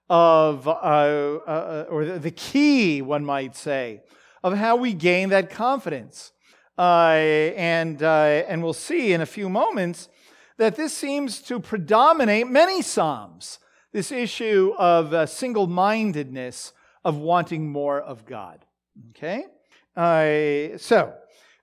of 0.08 0.66
uh, 0.66 0.70
uh, 0.70 1.86
or 1.88 2.04
the 2.18 2.32
key, 2.32 3.02
one 3.02 3.24
might 3.24 3.54
say, 3.54 4.02
of 4.42 4.54
how 4.54 4.76
we 4.76 4.92
gain 4.92 5.28
that 5.30 5.50
confidence. 5.50 6.32
Uh, 6.78 7.52
and, 7.56 8.02
uh, 8.02 8.42
and 8.48 8.62
we'll 8.62 8.72
see 8.72 9.12
in 9.12 9.20
a 9.20 9.26
few 9.26 9.48
moments 9.48 10.08
that 10.56 10.76
this 10.76 10.96
seems 10.96 11.40
to 11.42 11.60
predominate 11.60 12.46
many 12.46 12.82
Psalms, 12.82 13.58
this 13.92 14.12
issue 14.12 14.72
of 14.78 15.12
uh, 15.12 15.26
single 15.26 15.66
mindedness, 15.66 16.72
of 17.04 17.16
wanting 17.16 17.70
more 17.70 18.00
of 18.00 18.24
God. 18.26 18.64
Okay? 19.10 19.44
Uh, 19.96 20.78
so, 20.78 21.14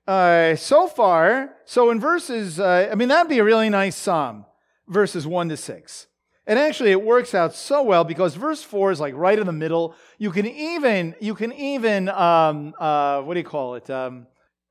uh, 0.07 0.55
so 0.55 0.87
far, 0.87 1.55
so 1.65 1.91
in 1.91 1.99
verses, 1.99 2.59
uh, 2.59 2.89
I 2.91 2.95
mean, 2.95 3.09
that'd 3.09 3.29
be 3.29 3.39
a 3.39 3.43
really 3.43 3.69
nice 3.69 3.95
psalm, 3.95 4.45
verses 4.87 5.27
1 5.27 5.49
to 5.49 5.57
6. 5.57 6.07
And 6.47 6.57
actually, 6.57 6.91
it 6.91 7.03
works 7.03 7.35
out 7.35 7.53
so 7.53 7.83
well 7.83 8.03
because 8.03 8.35
verse 8.35 8.63
4 8.63 8.91
is 8.91 8.99
like 8.99 9.13
right 9.15 9.37
in 9.37 9.45
the 9.45 9.51
middle. 9.51 9.93
You 10.17 10.31
can 10.31 10.47
even, 10.47 11.13
you 11.19 11.35
can 11.35 11.53
even, 11.53 12.09
um, 12.09 12.73
uh, 12.79 13.21
what 13.21 13.33
do 13.33 13.39
you 13.41 13.45
call 13.45 13.75
it? 13.75 13.89
Um, 13.89 14.27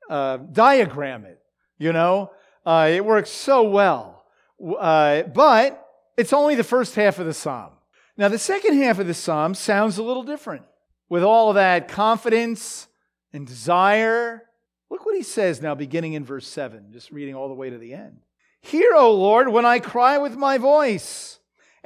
uh, 0.09 0.37
diagram 0.37 1.25
it, 1.25 1.39
you 1.77 1.93
know? 1.93 2.31
Uh, 2.65 2.89
it 2.91 3.05
works 3.05 3.29
so 3.29 3.63
well. 3.63 4.25
Uh, 4.61 5.23
but 5.23 5.87
it's 6.17 6.33
only 6.33 6.55
the 6.55 6.63
first 6.63 6.95
half 6.95 7.19
of 7.19 7.27
the 7.27 7.33
psalm. 7.33 7.71
Now, 8.17 8.27
the 8.27 8.39
second 8.39 8.81
half 8.81 8.97
of 8.97 9.05
the 9.07 9.13
psalm 9.13 9.53
sounds 9.53 9.99
a 9.99 10.03
little 10.03 10.23
different 10.23 10.63
with 11.09 11.23
all 11.23 11.49
of 11.49 11.55
that 11.55 11.87
confidence 11.87 12.87
and 13.31 13.45
desire 13.45 14.47
Look 14.89 15.05
what 15.05 15.15
he 15.15 15.23
says 15.23 15.61
now, 15.61 15.75
beginning 15.75 16.13
in 16.13 16.23
verse 16.23 16.47
7, 16.47 16.91
just 16.91 17.11
reading 17.11 17.35
all 17.35 17.49
the 17.49 17.53
way 17.53 17.69
to 17.69 17.77
the 17.77 17.93
end. 17.93 18.19
Hear, 18.61 18.93
O 18.95 19.11
Lord, 19.11 19.49
when 19.49 19.65
I 19.65 19.79
cry 19.79 20.17
with 20.17 20.35
my 20.35 20.57
voice, 20.57 21.36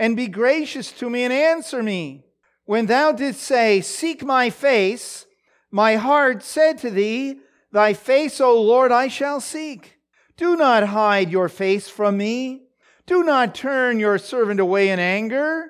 and 0.01 0.17
be 0.17 0.27
gracious 0.27 0.91
to 0.91 1.07
me 1.11 1.23
and 1.23 1.31
answer 1.31 1.83
me. 1.83 2.25
When 2.65 2.87
thou 2.87 3.11
didst 3.11 3.43
say, 3.43 3.81
Seek 3.81 4.25
my 4.25 4.49
face, 4.49 5.27
my 5.69 5.95
heart 5.97 6.41
said 6.41 6.79
to 6.79 6.89
thee, 6.89 7.39
Thy 7.71 7.93
face, 7.93 8.41
O 8.41 8.59
Lord, 8.59 8.91
I 8.91 9.07
shall 9.09 9.39
seek. 9.39 9.99
Do 10.37 10.57
not 10.57 10.87
hide 10.87 11.29
your 11.29 11.49
face 11.49 11.87
from 11.87 12.17
me. 12.17 12.63
Do 13.05 13.23
not 13.23 13.53
turn 13.53 13.99
your 13.99 14.17
servant 14.17 14.59
away 14.59 14.89
in 14.89 14.97
anger. 14.97 15.67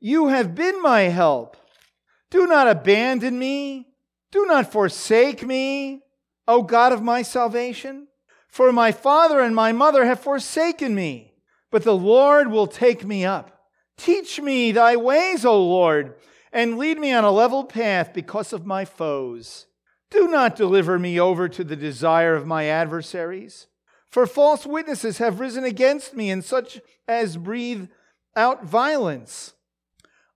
You 0.00 0.28
have 0.28 0.54
been 0.54 0.80
my 0.80 1.02
help. 1.02 1.58
Do 2.30 2.46
not 2.46 2.66
abandon 2.66 3.38
me. 3.38 3.88
Do 4.32 4.46
not 4.46 4.72
forsake 4.72 5.46
me. 5.46 6.00
O 6.48 6.62
God 6.62 6.94
of 6.94 7.02
my 7.02 7.20
salvation? 7.20 8.08
For 8.48 8.72
my 8.72 8.92
father 8.92 9.40
and 9.40 9.54
my 9.54 9.72
mother 9.72 10.06
have 10.06 10.20
forsaken 10.20 10.94
me, 10.94 11.34
but 11.70 11.84
the 11.84 11.94
Lord 11.94 12.50
will 12.50 12.66
take 12.66 13.04
me 13.04 13.26
up. 13.26 13.53
Teach 13.96 14.40
me 14.40 14.72
thy 14.72 14.96
ways, 14.96 15.44
O 15.44 15.62
Lord, 15.62 16.14
and 16.52 16.78
lead 16.78 16.98
me 16.98 17.12
on 17.12 17.24
a 17.24 17.30
level 17.30 17.64
path 17.64 18.12
because 18.12 18.52
of 18.52 18.66
my 18.66 18.84
foes. 18.84 19.66
Do 20.10 20.28
not 20.28 20.56
deliver 20.56 20.98
me 20.98 21.18
over 21.18 21.48
to 21.48 21.64
the 21.64 21.76
desire 21.76 22.34
of 22.34 22.46
my 22.46 22.66
adversaries. 22.66 23.66
For 24.08 24.26
false 24.26 24.64
witnesses 24.64 25.18
have 25.18 25.40
risen 25.40 25.64
against 25.64 26.14
me, 26.14 26.30
and 26.30 26.44
such 26.44 26.80
as 27.08 27.36
breathe 27.36 27.88
out 28.36 28.64
violence. 28.64 29.54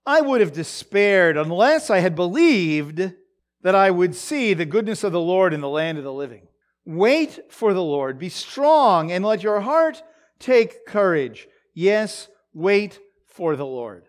I 0.05 0.21
would 0.21 0.41
have 0.41 0.51
despaired 0.53 1.37
unless 1.37 1.89
I 1.89 1.99
had 1.99 2.15
believed 2.15 3.13
that 3.61 3.75
I 3.75 3.91
would 3.91 4.15
see 4.15 4.53
the 4.53 4.65
goodness 4.65 5.03
of 5.03 5.11
the 5.11 5.19
Lord 5.21 5.53
in 5.53 5.61
the 5.61 5.69
land 5.69 5.97
of 5.97 6.03
the 6.03 6.13
living. 6.13 6.47
Wait 6.85 7.39
for 7.51 7.73
the 7.73 7.83
Lord. 7.83 8.17
Be 8.17 8.29
strong 8.29 9.11
and 9.11 9.23
let 9.23 9.43
your 9.43 9.61
heart 9.61 10.01
take 10.39 10.85
courage. 10.85 11.47
Yes, 11.73 12.29
wait 12.53 12.99
for 13.39 13.55
the 13.55 13.65
Lord. 13.65 14.03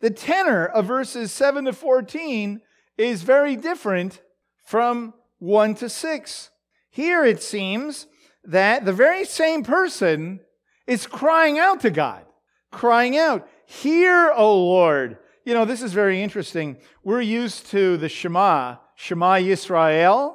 The 0.00 0.10
tenor 0.10 0.66
of 0.66 0.84
verses 0.84 1.32
7 1.32 1.64
to 1.64 1.72
14 1.72 2.60
is 2.98 3.22
very 3.22 3.56
different 3.56 4.20
from 4.66 5.14
1 5.38 5.76
to 5.76 5.88
6. 5.88 6.50
Here 6.90 7.24
it 7.24 7.42
seems 7.42 8.06
that 8.44 8.84
the 8.84 8.92
very 8.92 9.24
same 9.24 9.64
person 9.64 10.40
is 10.86 11.06
crying 11.06 11.58
out 11.58 11.80
to 11.80 11.90
God, 11.90 12.26
crying 12.70 13.16
out, 13.16 13.48
Hear, 13.64 14.30
O 14.30 14.54
Lord. 14.58 15.16
You 15.46 15.54
know, 15.54 15.64
this 15.64 15.80
is 15.80 15.94
very 15.94 16.22
interesting. 16.22 16.76
We're 17.02 17.22
used 17.22 17.64
to 17.68 17.96
the 17.96 18.10
Shema, 18.10 18.76
Shema 18.94 19.36
Yisrael. 19.36 20.34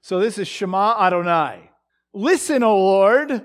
So 0.00 0.18
this 0.18 0.38
is 0.38 0.48
Shema 0.48 0.96
Adonai. 0.98 1.70
Listen, 2.14 2.62
O 2.62 2.74
Lord. 2.74 3.44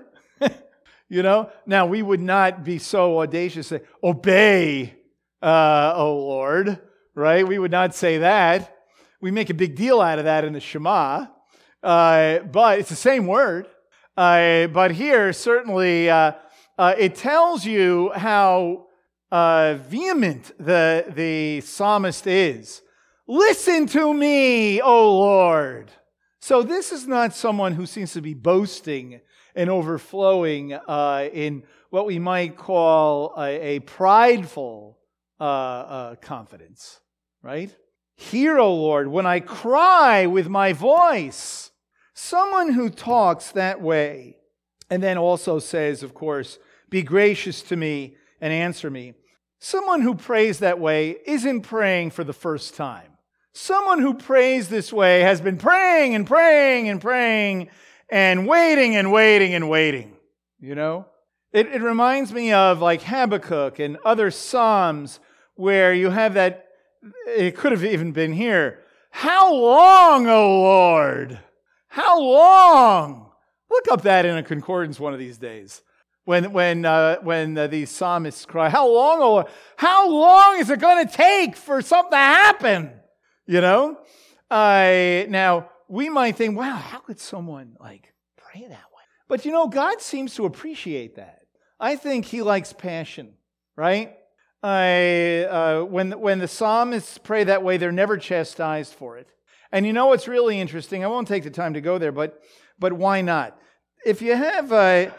You 1.11 1.23
know, 1.23 1.49
now 1.65 1.87
we 1.87 2.01
would 2.01 2.21
not 2.21 2.63
be 2.63 2.79
so 2.79 3.19
audacious 3.19 3.67
say, 3.67 3.81
Obey, 4.01 4.95
uh, 5.41 5.91
O 5.93 6.15
Lord, 6.15 6.79
right? 7.13 7.45
We 7.45 7.59
would 7.59 7.69
not 7.69 7.93
say 7.93 8.19
that. 8.19 8.77
We 9.19 9.29
make 9.29 9.49
a 9.49 9.53
big 9.53 9.75
deal 9.75 9.99
out 9.99 10.19
of 10.19 10.25
that 10.25 10.45
in 10.45 10.53
the 10.53 10.61
Shema, 10.61 11.25
uh, 11.83 12.39
but 12.39 12.79
it's 12.79 12.87
the 12.87 12.95
same 12.95 13.27
word. 13.27 13.67
Uh, 14.15 14.67
but 14.67 14.91
here, 14.91 15.33
certainly, 15.33 16.09
uh, 16.09 16.31
uh, 16.77 16.95
it 16.97 17.15
tells 17.15 17.65
you 17.65 18.13
how 18.15 18.87
uh, 19.33 19.79
vehement 19.89 20.53
the, 20.59 21.03
the 21.09 21.59
psalmist 21.59 22.25
is. 22.25 22.81
Listen 23.27 23.85
to 23.87 24.13
me, 24.13 24.79
O 24.79 25.19
Lord. 25.19 25.91
So 26.39 26.63
this 26.63 26.93
is 26.93 27.05
not 27.05 27.35
someone 27.35 27.73
who 27.73 27.85
seems 27.85 28.13
to 28.13 28.21
be 28.21 28.33
boasting 28.33 29.19
and 29.55 29.69
overflowing 29.69 30.73
uh, 30.73 31.27
in 31.31 31.63
what 31.89 32.05
we 32.05 32.19
might 32.19 32.57
call 32.57 33.33
a, 33.37 33.75
a 33.75 33.79
prideful 33.79 34.97
uh, 35.39 35.43
uh, 35.43 36.15
confidence, 36.15 36.99
right? 37.41 37.75
Hear, 38.15 38.59
O 38.59 38.73
Lord, 38.73 39.07
when 39.07 39.25
I 39.25 39.39
cry 39.39 40.25
with 40.27 40.47
my 40.47 40.73
voice. 40.73 41.71
Someone 42.13 42.73
who 42.73 42.89
talks 42.89 43.51
that 43.51 43.81
way, 43.81 44.37
and 44.89 45.01
then 45.01 45.17
also 45.17 45.57
says, 45.57 46.03
of 46.03 46.13
course, 46.13 46.59
be 46.89 47.01
gracious 47.01 47.63
to 47.63 47.75
me 47.75 48.15
and 48.39 48.53
answer 48.53 48.91
me. 48.91 49.15
Someone 49.59 50.01
who 50.01 50.15
prays 50.15 50.59
that 50.59 50.79
way 50.79 51.17
isn't 51.25 51.61
praying 51.61 52.11
for 52.11 52.23
the 52.23 52.33
first 52.33 52.75
time. 52.75 53.11
Someone 53.53 53.99
who 53.99 54.13
prays 54.13 54.69
this 54.69 54.93
way 54.93 55.21
has 55.21 55.41
been 55.41 55.57
praying 55.57 56.15
and 56.15 56.27
praying 56.27 56.89
and 56.89 57.01
praying 57.01 57.69
and 58.11 58.45
waiting 58.45 58.95
and 58.95 59.11
waiting 59.11 59.53
and 59.53 59.69
waiting. 59.69 60.17
You 60.59 60.75
know? 60.75 61.07
It, 61.53 61.67
it 61.67 61.81
reminds 61.81 62.31
me 62.31 62.53
of 62.53 62.81
like 62.81 63.01
Habakkuk 63.01 63.79
and 63.79 63.97
other 64.05 64.29
Psalms 64.29 65.19
where 65.55 65.93
you 65.93 66.09
have 66.09 66.35
that, 66.35 66.67
it 67.25 67.57
could 67.57 67.71
have 67.71 67.83
even 67.83 68.11
been 68.11 68.33
here. 68.33 68.79
How 69.09 69.53
long, 69.53 70.27
O 70.27 70.61
Lord? 70.61 71.39
How 71.87 72.21
long? 72.21 73.31
Look 73.69 73.85
up 73.91 74.03
that 74.03 74.25
in 74.25 74.37
a 74.37 74.43
concordance 74.43 74.99
one 74.99 75.13
of 75.13 75.19
these 75.19 75.37
days 75.37 75.81
when, 76.25 76.53
when, 76.53 76.85
uh, 76.85 77.17
when 77.21 77.57
uh, 77.57 77.67
these 77.67 77.89
psalmists 77.89 78.45
cry, 78.45 78.69
How 78.69 78.87
long, 78.87 79.21
O 79.21 79.31
Lord? 79.33 79.47
how 79.75 80.09
long 80.09 80.59
is 80.59 80.69
it 80.69 80.79
going 80.79 81.05
to 81.05 81.11
take 81.11 81.55
for 81.55 81.81
something 81.81 82.11
to 82.11 82.17
happen? 82.17 82.91
You 83.47 83.61
know? 83.61 83.97
Uh, 84.49 85.25
now, 85.29 85.69
we 85.91 86.09
might 86.09 86.37
think, 86.37 86.57
wow, 86.57 86.75
how 86.75 86.99
could 86.99 87.19
someone 87.19 87.75
like 87.77 88.13
pray 88.37 88.61
that 88.61 88.69
way? 88.69 89.03
But 89.27 89.43
you 89.43 89.51
know, 89.51 89.67
God 89.67 90.01
seems 90.01 90.33
to 90.35 90.45
appreciate 90.45 91.17
that. 91.17 91.41
I 91.81 91.97
think 91.97 92.25
He 92.25 92.41
likes 92.41 92.71
passion, 92.71 93.33
right? 93.75 94.15
I, 94.63 95.43
uh, 95.49 95.83
when, 95.83 96.11
when 96.11 96.39
the 96.39 96.47
psalmists 96.47 97.17
pray 97.17 97.43
that 97.43 97.61
way, 97.61 97.75
they're 97.75 97.91
never 97.91 98.17
chastised 98.17 98.93
for 98.93 99.17
it. 99.17 99.27
And 99.73 99.85
you 99.85 99.91
know 99.91 100.05
what's 100.05 100.29
really 100.29 100.61
interesting? 100.61 101.03
I 101.03 101.07
won't 101.07 101.27
take 101.27 101.43
the 101.43 101.49
time 101.49 101.73
to 101.73 101.81
go 101.81 101.97
there, 101.97 102.11
but, 102.13 102.41
but 102.79 102.93
why 102.93 103.21
not? 103.21 103.59
If 104.05 104.21
you 104.21 104.33
have 104.33 104.71
a 104.71 105.13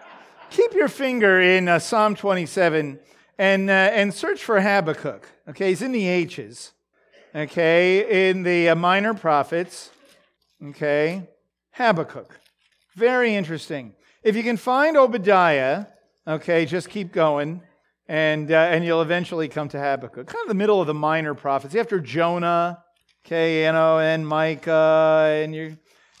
keep 0.50 0.74
your 0.74 0.88
finger 0.88 1.40
in 1.40 1.68
uh, 1.68 1.78
Psalm 1.78 2.14
27 2.14 2.98
and, 3.38 3.70
uh, 3.70 3.72
and 3.72 4.12
search 4.12 4.44
for 4.44 4.60
Habakkuk. 4.60 5.26
Okay, 5.48 5.70
he's 5.70 5.80
in 5.80 5.92
the 5.92 6.06
H's. 6.06 6.72
Okay, 7.34 8.28
in 8.28 8.42
the 8.42 8.70
uh, 8.70 8.74
minor 8.74 9.14
prophets. 9.14 9.90
Okay, 10.66 11.28
Habakkuk. 11.72 12.40
Very 12.96 13.34
interesting. 13.34 13.94
If 14.22 14.34
you 14.34 14.42
can 14.42 14.56
find 14.56 14.96
Obadiah, 14.96 15.86
okay, 16.26 16.66
just 16.66 16.90
keep 16.90 17.12
going, 17.12 17.62
and, 18.08 18.50
uh, 18.50 18.54
and 18.54 18.84
you'll 18.84 19.02
eventually 19.02 19.48
come 19.48 19.68
to 19.68 19.78
Habakkuk. 19.78 20.26
Kind 20.26 20.42
of 20.42 20.48
the 20.48 20.54
middle 20.54 20.80
of 20.80 20.86
the 20.86 20.94
minor 20.94 21.34
prophets. 21.34 21.74
After 21.74 22.00
Jonah, 22.00 22.82
okay, 23.24 23.64
you 23.64 23.72
know, 23.72 24.00
and 24.00 24.26
Micah, 24.26 25.40
and 25.42 25.54
you 25.54 25.78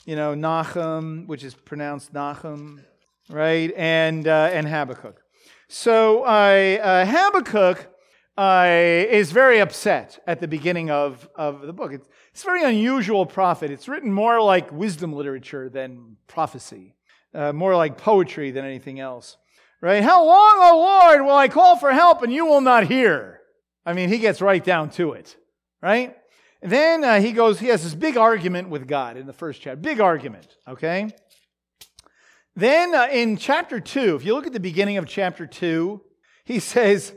you 0.08 0.16
know, 0.16 0.34
Nahum, 0.34 1.26
which 1.26 1.44
is 1.44 1.54
pronounced 1.54 2.14
Nahum, 2.14 2.80
right? 3.28 3.70
And, 3.76 4.26
uh, 4.26 4.48
and 4.50 4.66
Habakkuk. 4.66 5.20
So 5.68 6.22
uh, 6.22 7.04
Habakkuk 7.04 7.86
is 8.38 9.30
very 9.32 9.58
upset 9.58 10.18
at 10.26 10.40
the 10.40 10.48
beginning 10.48 10.90
of, 10.90 11.28
of 11.34 11.60
the 11.60 11.74
book. 11.74 11.92
It's, 11.92 12.08
it's 12.38 12.44
a 12.44 12.46
very 12.46 12.62
unusual 12.62 13.26
prophet. 13.26 13.72
It's 13.72 13.88
written 13.88 14.12
more 14.12 14.40
like 14.40 14.70
wisdom 14.70 15.12
literature 15.12 15.68
than 15.68 16.18
prophecy, 16.28 16.94
uh, 17.34 17.52
more 17.52 17.74
like 17.74 17.98
poetry 17.98 18.52
than 18.52 18.64
anything 18.64 19.00
else, 19.00 19.36
right? 19.80 20.04
How 20.04 20.24
long, 20.24 20.56
O 20.58 20.70
oh 20.72 20.78
Lord, 20.78 21.22
will 21.22 21.34
I 21.34 21.48
call 21.48 21.76
for 21.76 21.90
help 21.90 22.22
and 22.22 22.32
you 22.32 22.46
will 22.46 22.60
not 22.60 22.86
hear? 22.86 23.40
I 23.84 23.92
mean, 23.92 24.08
he 24.08 24.18
gets 24.18 24.40
right 24.40 24.62
down 24.62 24.90
to 24.90 25.14
it, 25.14 25.36
right? 25.82 26.16
And 26.62 26.70
then 26.70 27.02
uh, 27.02 27.20
he 27.20 27.32
goes, 27.32 27.58
he 27.58 27.66
has 27.68 27.82
this 27.82 27.96
big 27.96 28.16
argument 28.16 28.68
with 28.68 28.86
God 28.86 29.16
in 29.16 29.26
the 29.26 29.32
first 29.32 29.60
chapter. 29.60 29.80
Big 29.80 29.98
argument, 29.98 30.46
okay? 30.68 31.10
Then 32.54 32.94
uh, 32.94 33.08
in 33.10 33.36
chapter 33.36 33.80
2, 33.80 34.14
if 34.14 34.24
you 34.24 34.32
look 34.34 34.46
at 34.46 34.52
the 34.52 34.60
beginning 34.60 34.96
of 34.96 35.08
chapter 35.08 35.44
2, 35.44 36.00
he 36.44 36.60
says, 36.60 37.14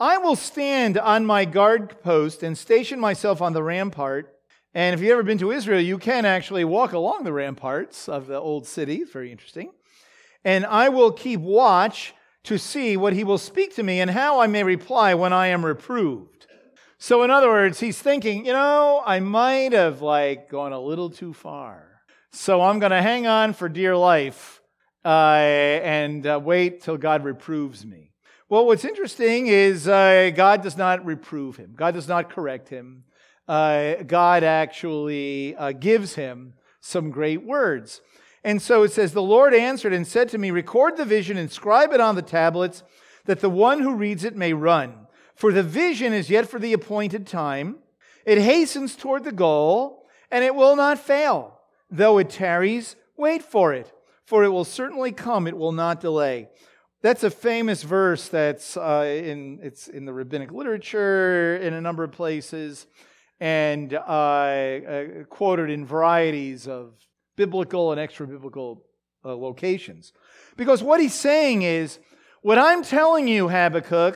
I 0.00 0.18
will 0.18 0.34
stand 0.34 0.98
on 0.98 1.24
my 1.24 1.44
guard 1.44 2.02
post 2.02 2.42
and 2.42 2.58
station 2.58 2.98
myself 2.98 3.40
on 3.40 3.52
the 3.52 3.62
rampart. 3.62 4.32
And 4.76 4.92
if 4.92 5.00
you've 5.00 5.12
ever 5.12 5.22
been 5.22 5.38
to 5.38 5.52
Israel, 5.52 5.80
you 5.80 5.96
can 5.96 6.26
actually 6.26 6.62
walk 6.66 6.92
along 6.92 7.24
the 7.24 7.32
ramparts 7.32 8.10
of 8.10 8.26
the 8.26 8.38
old 8.38 8.66
city. 8.66 8.96
It's 8.96 9.10
very 9.10 9.32
interesting. 9.32 9.70
And 10.44 10.66
I 10.66 10.90
will 10.90 11.12
keep 11.12 11.40
watch 11.40 12.12
to 12.44 12.58
see 12.58 12.94
what 12.98 13.14
he 13.14 13.24
will 13.24 13.38
speak 13.38 13.74
to 13.76 13.82
me 13.82 14.02
and 14.02 14.10
how 14.10 14.38
I 14.38 14.48
may 14.48 14.64
reply 14.64 15.14
when 15.14 15.32
I 15.32 15.46
am 15.46 15.64
reproved. 15.64 16.46
So, 16.98 17.22
in 17.22 17.30
other 17.30 17.48
words, 17.48 17.80
he's 17.80 17.98
thinking, 17.98 18.44
you 18.44 18.52
know, 18.52 19.02
I 19.06 19.18
might 19.18 19.72
have 19.72 20.02
like 20.02 20.50
gone 20.50 20.74
a 20.74 20.78
little 20.78 21.08
too 21.08 21.32
far. 21.32 22.02
So 22.32 22.60
I'm 22.60 22.78
going 22.78 22.92
to 22.92 23.00
hang 23.00 23.26
on 23.26 23.54
for 23.54 23.70
dear 23.70 23.96
life 23.96 24.60
uh, 25.06 25.38
and 25.88 26.26
uh, 26.26 26.38
wait 26.44 26.82
till 26.82 26.98
God 26.98 27.24
reproves 27.24 27.86
me. 27.86 28.12
Well, 28.50 28.66
what's 28.66 28.84
interesting 28.84 29.46
is 29.46 29.88
uh, 29.88 30.32
God 30.36 30.62
does 30.62 30.76
not 30.76 31.02
reprove 31.06 31.56
him, 31.56 31.72
God 31.74 31.94
does 31.94 32.08
not 32.08 32.28
correct 32.28 32.68
him. 32.68 33.04
Uh, 33.48 34.02
God 34.02 34.42
actually 34.42 35.54
uh, 35.56 35.72
gives 35.72 36.14
him 36.14 36.54
some 36.80 37.10
great 37.10 37.42
words. 37.42 38.00
And 38.44 38.60
so 38.60 38.82
it 38.82 38.92
says, 38.92 39.12
The 39.12 39.22
Lord 39.22 39.54
answered 39.54 39.92
and 39.92 40.06
said 40.06 40.28
to 40.30 40.38
me, 40.38 40.50
Record 40.50 40.96
the 40.96 41.04
vision, 41.04 41.36
inscribe 41.36 41.92
it 41.92 42.00
on 42.00 42.14
the 42.14 42.22
tablets, 42.22 42.82
that 43.24 43.40
the 43.40 43.50
one 43.50 43.80
who 43.80 43.94
reads 43.94 44.24
it 44.24 44.36
may 44.36 44.52
run. 44.52 45.06
For 45.34 45.52
the 45.52 45.62
vision 45.62 46.12
is 46.12 46.30
yet 46.30 46.48
for 46.48 46.58
the 46.58 46.72
appointed 46.72 47.26
time. 47.26 47.76
It 48.24 48.38
hastens 48.38 48.96
toward 48.96 49.24
the 49.24 49.32
goal, 49.32 50.06
and 50.30 50.44
it 50.44 50.54
will 50.54 50.76
not 50.76 50.98
fail. 50.98 51.60
Though 51.90 52.18
it 52.18 52.30
tarries, 52.30 52.96
wait 53.16 53.42
for 53.42 53.72
it 53.72 53.92
for 54.26 54.42
it 54.42 54.48
will 54.48 54.64
certainly 54.64 55.12
come, 55.12 55.46
it 55.46 55.56
will 55.56 55.72
not 55.72 56.00
delay. 56.00 56.48
That's 57.00 57.22
a 57.22 57.30
famous 57.30 57.84
verse 57.84 58.28
that's 58.28 58.76
uh, 58.76 59.04
in, 59.06 59.60
it's 59.62 59.86
in 59.86 60.04
the 60.04 60.12
rabbinic 60.12 60.50
literature 60.50 61.56
in 61.56 61.72
a 61.72 61.80
number 61.80 62.02
of 62.02 62.10
places 62.10 62.86
and 63.40 63.92
uh, 63.92 63.98
uh, 63.98 65.04
quoted 65.28 65.70
in 65.70 65.84
varieties 65.84 66.66
of 66.66 66.94
biblical 67.36 67.92
and 67.92 68.00
extra 68.00 68.26
biblical 68.26 68.84
uh, 69.24 69.34
locations. 69.36 70.12
Because 70.56 70.82
what 70.82 71.00
he's 71.00 71.14
saying 71.14 71.62
is, 71.62 71.98
What 72.46 72.58
I'm 72.58 72.84
telling 72.84 73.26
you, 73.26 73.48
Habakkuk, 73.48 74.14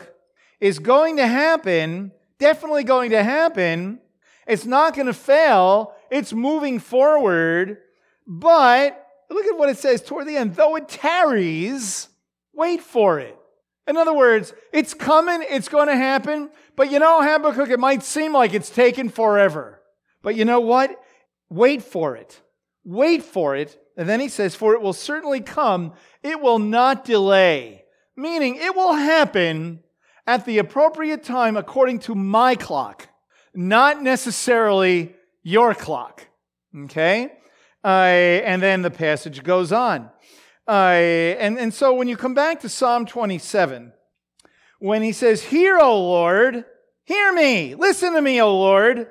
is 0.60 0.78
going 0.78 1.16
to 1.16 1.26
happen, 1.26 2.12
definitely 2.38 2.84
going 2.84 3.10
to 3.10 3.24
happen. 3.24 3.98
It's 4.46 4.64
not 4.64 4.94
going 4.94 5.08
to 5.08 5.12
fail. 5.12 5.94
It's 6.12 6.32
moving 6.32 6.78
forward. 6.78 7.78
But 8.28 9.04
look 9.30 9.46
at 9.46 9.58
what 9.58 9.68
it 9.68 9.78
says 9.78 10.00
toward 10.00 10.28
the 10.28 10.36
end. 10.36 10.54
Though 10.54 10.76
it 10.76 10.88
tarries, 10.88 12.08
wait 12.52 12.82
for 12.82 13.18
it. 13.18 13.36
In 13.90 13.96
other 13.96 14.14
words, 14.14 14.54
it's 14.72 14.94
coming, 14.94 15.44
it's 15.50 15.68
going 15.68 15.88
to 15.88 15.96
happen. 15.96 16.50
But 16.76 16.92
you 16.92 17.00
know, 17.00 17.20
Habakkuk, 17.22 17.70
it 17.70 17.80
might 17.80 18.04
seem 18.04 18.32
like 18.32 18.54
it's 18.54 18.70
taken 18.70 19.08
forever. 19.08 19.82
But 20.22 20.36
you 20.36 20.44
know 20.44 20.60
what? 20.60 20.96
Wait 21.48 21.82
for 21.82 22.14
it. 22.14 22.40
Wait 22.84 23.24
for 23.24 23.56
it. 23.56 23.76
And 23.96 24.08
then 24.08 24.20
he 24.20 24.28
says, 24.28 24.54
For 24.54 24.74
it 24.74 24.80
will 24.80 24.92
certainly 24.92 25.40
come, 25.40 25.94
it 26.22 26.40
will 26.40 26.60
not 26.60 27.04
delay. 27.04 27.82
Meaning, 28.16 28.54
it 28.60 28.76
will 28.76 28.92
happen 28.92 29.80
at 30.24 30.44
the 30.44 30.58
appropriate 30.58 31.24
time 31.24 31.56
according 31.56 31.98
to 32.00 32.14
my 32.14 32.54
clock, 32.54 33.08
not 33.56 34.00
necessarily 34.00 35.16
your 35.42 35.74
clock. 35.74 36.28
Okay? 36.84 37.32
Uh, 37.82 37.88
and 37.88 38.62
then 38.62 38.82
the 38.82 38.90
passage 38.92 39.42
goes 39.42 39.72
on. 39.72 40.10
Uh, 40.68 40.72
and, 41.38 41.58
and 41.58 41.74
so 41.74 41.94
when 41.94 42.08
you 42.08 42.16
come 42.16 42.34
back 42.34 42.60
to 42.60 42.68
Psalm 42.68 43.06
27, 43.06 43.92
when 44.78 45.02
he 45.02 45.12
says, 45.12 45.42
Hear, 45.42 45.78
O 45.78 46.00
Lord, 46.00 46.64
hear 47.04 47.32
me, 47.32 47.74
listen 47.74 48.14
to 48.14 48.22
me, 48.22 48.40
O 48.40 48.56
Lord, 48.56 49.08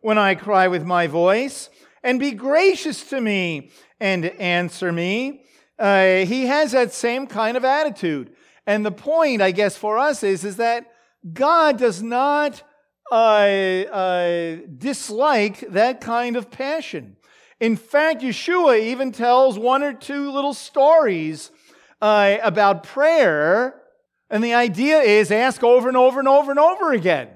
when 0.00 0.18
I 0.18 0.34
cry 0.34 0.68
with 0.68 0.84
my 0.84 1.06
voice, 1.06 1.70
and 2.02 2.18
be 2.18 2.32
gracious 2.32 3.08
to 3.10 3.20
me 3.20 3.70
and 4.00 4.24
answer 4.24 4.92
me. 4.92 5.44
Uh, 5.78 6.24
he 6.24 6.46
has 6.46 6.72
that 6.72 6.92
same 6.92 7.26
kind 7.26 7.56
of 7.56 7.64
attitude. 7.64 8.32
And 8.66 8.84
the 8.84 8.92
point, 8.92 9.42
I 9.42 9.50
guess, 9.50 9.76
for 9.76 9.98
us 9.98 10.22
is, 10.22 10.44
is 10.44 10.56
that 10.56 10.86
God 11.32 11.78
does 11.78 12.02
not 12.02 12.62
uh, 13.10 13.14
uh, 13.14 14.56
dislike 14.78 15.60
that 15.70 16.00
kind 16.00 16.36
of 16.36 16.50
passion. 16.50 17.16
In 17.62 17.76
fact, 17.76 18.22
Yeshua 18.22 18.80
even 18.80 19.12
tells 19.12 19.56
one 19.56 19.84
or 19.84 19.92
two 19.92 20.32
little 20.32 20.52
stories 20.52 21.52
uh, 22.00 22.38
about 22.42 22.82
prayer, 22.82 23.80
and 24.28 24.42
the 24.42 24.54
idea 24.54 24.98
is 24.98 25.30
ask 25.30 25.62
over 25.62 25.86
and 25.86 25.96
over 25.96 26.18
and 26.18 26.28
over 26.28 26.50
and 26.50 26.58
over 26.58 26.92
again. 26.92 27.28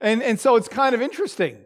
And, 0.00 0.20
and 0.20 0.40
so 0.40 0.56
it's 0.56 0.66
kind 0.66 0.96
of 0.96 1.00
interesting 1.00 1.58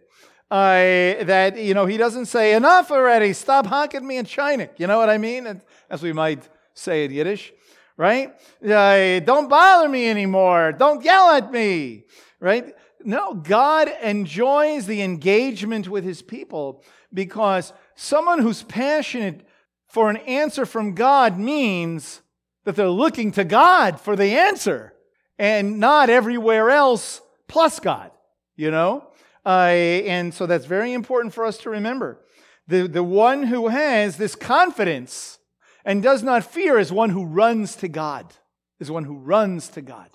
uh, 0.51 1.25
that, 1.25 1.57
you 1.57 1.73
know, 1.73 1.87
he 1.87 1.97
doesn't 1.97 2.27
say, 2.27 2.53
enough 2.53 2.91
already, 2.91 3.33
stop 3.33 3.65
honking 3.65 4.07
me 4.07 4.19
in 4.19 4.27
chainik. 4.27 4.79
You 4.79 4.89
know 4.89 4.99
what 4.99 5.09
I 5.09 5.17
mean? 5.17 5.63
As 5.89 6.03
we 6.03 6.13
might 6.13 6.47
say 6.75 7.07
in 7.07 7.13
Yiddish 7.13 7.51
right? 7.97 8.33
Uh, 8.67 9.21
don't 9.21 9.49
bother 9.49 9.89
me 9.89 10.09
anymore. 10.09 10.73
Don't 10.73 11.05
yell 11.05 11.31
at 11.31 11.53
me, 11.53 12.05
right? 12.41 12.75
No, 13.05 13.35
God 13.35 13.93
enjoys 14.03 14.87
the 14.87 15.03
engagement 15.03 15.89
with 15.89 16.03
his 16.03 16.23
people 16.23 16.83
because 17.13 17.73
someone 18.03 18.41
who's 18.41 18.65
passionate 18.65 19.47
for 19.87 20.11
an 20.11 20.17
answer 20.19 20.67
from 20.67 20.95
God 20.95 21.39
means 21.39 22.21
that 22.65 22.75
they're 22.75 22.89
looking 22.89 23.33
to 23.33 23.45
God 23.45 24.01
for 24.01 24.17
the 24.17 24.37
answer 24.37 24.93
and 25.39 25.79
not 25.79 26.11
everywhere 26.11 26.71
else 26.71 27.21
plus 27.47 27.79
God, 27.79 28.11
you 28.57 28.71
know? 28.71 29.09
Uh, 29.47 29.49
and 29.49 30.35
so 30.35 30.47
that's 30.47 30.67
very 30.67 30.93
important 30.93 31.33
for 31.33 31.45
us 31.45 31.59
to 31.59 31.71
remember. 31.71 32.25
The, 32.67 32.89
the 32.89 33.03
one 33.03 33.45
who 33.45 33.69
has 33.69 34.17
this 34.17 34.35
confidence 34.35 35.39
and 35.85 36.03
does 36.03 36.23
not 36.23 36.45
fear 36.45 36.79
is 36.79 36.93
one 36.93 37.11
who 37.11 37.25
runs 37.25 37.77
to 37.77 37.89
God, 37.89 38.35
is 38.81 38.91
one 38.91 39.05
who 39.05 39.19
runs 39.19 39.69
to 39.71 39.83
God. 39.83 40.11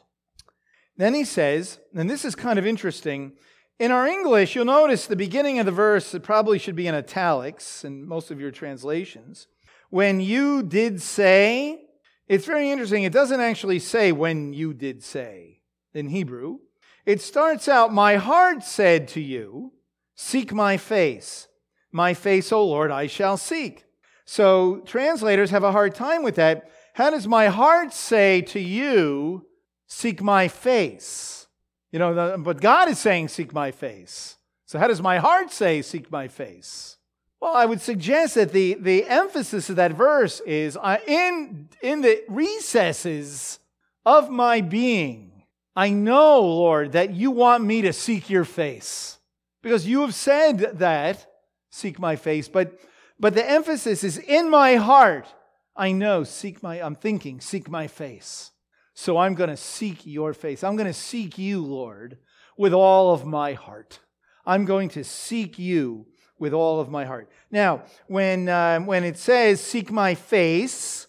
Then 0.98 1.13
he 1.13 1.24
says, 1.24 1.79
and 1.94 2.10
this 2.10 2.25
is 2.25 2.36
kind 2.36 2.58
of 2.58 2.65
interesting. 2.65 3.34
In 3.79 3.91
our 3.91 4.07
English, 4.07 4.55
you'll 4.55 4.65
notice 4.65 5.06
the 5.06 5.15
beginning 5.15 5.60
of 5.60 5.67
the 5.67 5.71
verse, 5.71 6.13
it 6.15 6.23
probably 6.23 6.58
should 6.58 6.75
be 6.75 6.88
in 6.88 6.95
italics 6.95 7.86
in 7.86 8.08
most 8.08 8.32
of 8.32 8.41
your 8.41 8.49
translations. 8.49 9.47
When 9.89 10.19
you 10.19 10.63
did 10.63 10.99
say, 11.02 11.86
it's 12.28 12.45
very 12.45 12.71
interesting. 12.71 13.04
It 13.04 13.13
doesn't 13.13 13.39
actually 13.39 13.80
say 13.80 14.12
when 14.12 14.52
you 14.52 14.73
did 14.73 15.04
say 15.04 15.62
in 15.93 16.10
Hebrew. 16.10 16.60
It 17.06 17.21
starts 17.21 17.67
out, 17.67 17.93
My 17.93 18.15
heart 18.15 18.63
said 18.63 19.08
to 19.10 19.21
you, 19.21 19.73
Seek 20.15 20.52
my 20.52 20.78
face. 20.78 21.47
My 21.91 22.13
face, 22.15 22.52
O 22.52 22.65
Lord, 22.65 22.89
I 22.91 23.08
shall 23.08 23.38
seek. 23.38 23.86
So 24.25 24.82
translators 24.86 25.52
have 25.52 25.63
a 25.63 25.71
hard 25.71 25.95
time 25.95 26.23
with 26.23 26.36
that. 26.36 26.69
How 26.95 27.12
does 27.12 27.28
my 27.28 27.47
heart 27.47 27.93
say 27.93 28.41
to 28.41 28.60
you, 28.60 29.45
seek 29.86 30.21
my 30.21 30.47
face? 30.47 31.46
You 31.91 32.00
know, 32.00 32.38
but 32.38 32.62
God 32.62 32.89
is 32.89 33.00
saying, 33.00 33.30
seek 33.30 33.54
my 33.54 33.71
face. 33.71 34.36
So 34.65 34.78
how 34.80 34.88
does 34.88 35.02
my 35.02 35.17
heart 35.17 35.52
say, 35.52 35.82
seek 35.82 36.12
my 36.12 36.28
face? 36.28 36.97
Well, 37.39 37.56
I 37.56 37.65
would 37.65 37.82
suggest 37.82 38.36
that 38.36 38.52
the, 38.52 38.73
the 38.73 39.06
emphasis 39.06 39.69
of 39.69 39.76
that 39.78 39.93
verse 39.93 40.39
is 40.41 40.76
uh, 40.76 40.97
in, 41.08 41.69
in 41.82 42.02
the 42.02 42.23
recesses 42.28 43.60
of 44.06 44.30
my 44.30 44.62
being. 44.62 45.43
I 45.76 45.91
know, 45.91 46.41
Lord, 46.41 46.93
that 46.93 47.13
you 47.13 47.32
want 47.32 47.63
me 47.63 47.84
to 47.84 47.93
seek 47.93 48.30
your 48.30 48.45
face 48.45 49.19
because 49.62 49.86
you 49.86 50.02
have 50.02 50.15
said 50.15 50.80
that, 50.80 51.32
seek 51.69 52.00
my 52.00 52.15
face. 52.15 52.50
But 52.50 52.80
but 53.19 53.34
the 53.34 53.50
emphasis 53.50 54.04
is 54.04 54.17
in 54.17 54.50
my 54.50 54.76
heart. 54.76 55.28
I 55.76 55.91
know, 55.91 56.23
seek 56.23 56.62
my, 56.63 56.82
I'm 56.82 56.95
thinking, 56.95 57.39
seek 57.41 57.69
my 57.69 57.88
face. 57.88 58.52
So 58.99 59.19
I'm 59.19 59.36
going 59.36 59.51
to 59.51 59.57
seek 59.57 60.07
your 60.07 60.33
face. 60.33 60.63
I'm 60.63 60.75
going 60.75 60.88
to 60.88 60.91
seek 60.91 61.38
you, 61.38 61.63
Lord, 61.63 62.17
with 62.57 62.73
all 62.73 63.13
of 63.13 63.27
my 63.27 63.53
heart. 63.53 63.99
I'm 64.43 64.65
going 64.65 64.89
to 64.89 65.03
seek 65.03 65.60
you 65.60 66.07
with 66.39 66.51
all 66.51 66.79
of 66.79 66.89
my 66.89 67.05
heart. 67.05 67.29
Now, 67.51 67.83
when, 68.07 68.49
uh, 68.49 68.79
when 68.79 69.03
it 69.03 69.19
says 69.19 69.62
seek 69.62 69.91
my 69.91 70.15
face, 70.15 71.05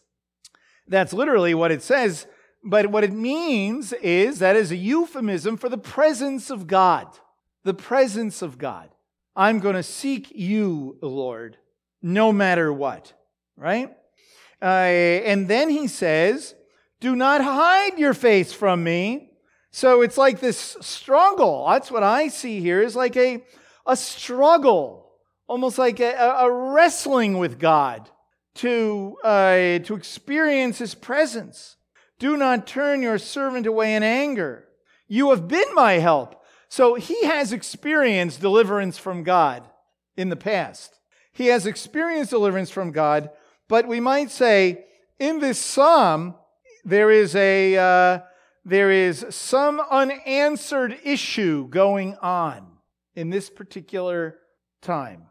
that's 0.86 1.14
literally 1.14 1.54
what 1.54 1.72
it 1.72 1.82
says. 1.82 2.26
But 2.62 2.88
what 2.88 3.04
it 3.04 3.12
means 3.14 3.94
is 3.94 4.40
that 4.40 4.54
is 4.54 4.70
a 4.70 4.76
euphemism 4.76 5.56
for 5.56 5.70
the 5.70 5.78
presence 5.78 6.50
of 6.50 6.66
God. 6.66 7.08
The 7.64 7.72
presence 7.72 8.42
of 8.42 8.58
God. 8.58 8.90
I'm 9.34 9.60
going 9.60 9.76
to 9.76 9.82
seek 9.82 10.30
you, 10.34 10.98
Lord, 11.00 11.56
no 12.02 12.32
matter 12.32 12.70
what, 12.70 13.14
right? 13.56 13.96
Uh, 14.60 14.64
and 14.64 15.48
then 15.48 15.70
he 15.70 15.88
says, 15.88 16.54
Do 17.00 17.14
not 17.14 17.42
hide 17.42 17.98
your 17.98 18.14
face 18.14 18.52
from 18.52 18.82
me. 18.82 19.30
So 19.70 20.02
it's 20.02 20.18
like 20.18 20.40
this 20.40 20.76
struggle. 20.80 21.66
That's 21.68 21.90
what 21.90 22.02
I 22.02 22.28
see 22.28 22.60
here 22.60 22.80
is 22.80 22.96
like 22.96 23.16
a, 23.16 23.42
a 23.86 23.96
struggle, 23.96 25.12
almost 25.46 25.78
like 25.78 26.00
a, 26.00 26.14
a 26.14 26.50
wrestling 26.50 27.38
with 27.38 27.58
God 27.58 28.08
to, 28.56 29.16
uh, 29.22 29.78
to 29.80 29.94
experience 29.94 30.78
his 30.78 30.94
presence. 30.94 31.76
Do 32.18 32.36
not 32.36 32.66
turn 32.66 33.02
your 33.02 33.18
servant 33.18 33.66
away 33.66 33.94
in 33.94 34.02
anger. 34.02 34.64
You 35.06 35.30
have 35.30 35.46
been 35.46 35.74
my 35.74 35.94
help. 35.94 36.42
So 36.68 36.96
he 36.96 37.24
has 37.24 37.52
experienced 37.52 38.40
deliverance 38.40 38.98
from 38.98 39.22
God 39.22 39.62
in 40.16 40.28
the 40.28 40.36
past. 40.36 40.98
He 41.32 41.46
has 41.46 41.66
experienced 41.66 42.30
deliverance 42.30 42.70
from 42.70 42.90
God, 42.90 43.30
but 43.68 43.86
we 43.86 44.00
might 44.00 44.30
say 44.30 44.86
in 45.18 45.38
this 45.38 45.58
psalm, 45.58 46.34
there 46.88 47.10
is 47.10 47.34
a. 47.36 47.76
Uh, 47.76 48.18
there 48.64 48.90
is 48.90 49.24
some 49.30 49.80
unanswered 49.80 50.98
issue 51.02 51.66
going 51.68 52.16
on 52.16 52.66
in 53.14 53.30
this 53.30 53.48
particular 53.48 54.36
time. 54.82 55.22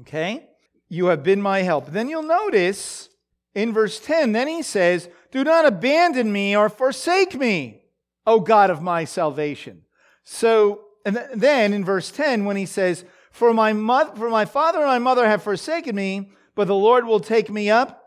Okay? 0.00 0.46
You 0.90 1.06
have 1.06 1.22
been 1.22 1.40
my 1.40 1.62
help. 1.62 1.86
Then 1.86 2.10
you'll 2.10 2.22
notice 2.22 3.08
in 3.54 3.72
verse 3.72 3.98
10, 3.98 4.32
then 4.32 4.46
he 4.46 4.62
says, 4.62 5.08
Do 5.30 5.42
not 5.42 5.64
abandon 5.64 6.30
me 6.32 6.54
or 6.54 6.68
forsake 6.68 7.34
me, 7.34 7.82
O 8.26 8.40
God 8.40 8.68
of 8.68 8.82
my 8.82 9.04
salvation. 9.04 9.82
So, 10.22 10.82
and 11.06 11.26
then 11.34 11.72
in 11.72 11.84
verse 11.84 12.10
10, 12.10 12.44
when 12.44 12.56
he 12.56 12.66
says, 12.66 13.06
for 13.30 13.54
my, 13.54 13.72
mother, 13.72 14.14
for 14.16 14.28
my 14.28 14.44
father 14.44 14.80
and 14.80 14.88
my 14.88 14.98
mother 14.98 15.26
have 15.26 15.42
forsaken 15.42 15.96
me, 15.96 16.30
but 16.54 16.66
the 16.66 16.74
Lord 16.74 17.06
will 17.06 17.20
take 17.20 17.48
me 17.48 17.70
up. 17.70 18.01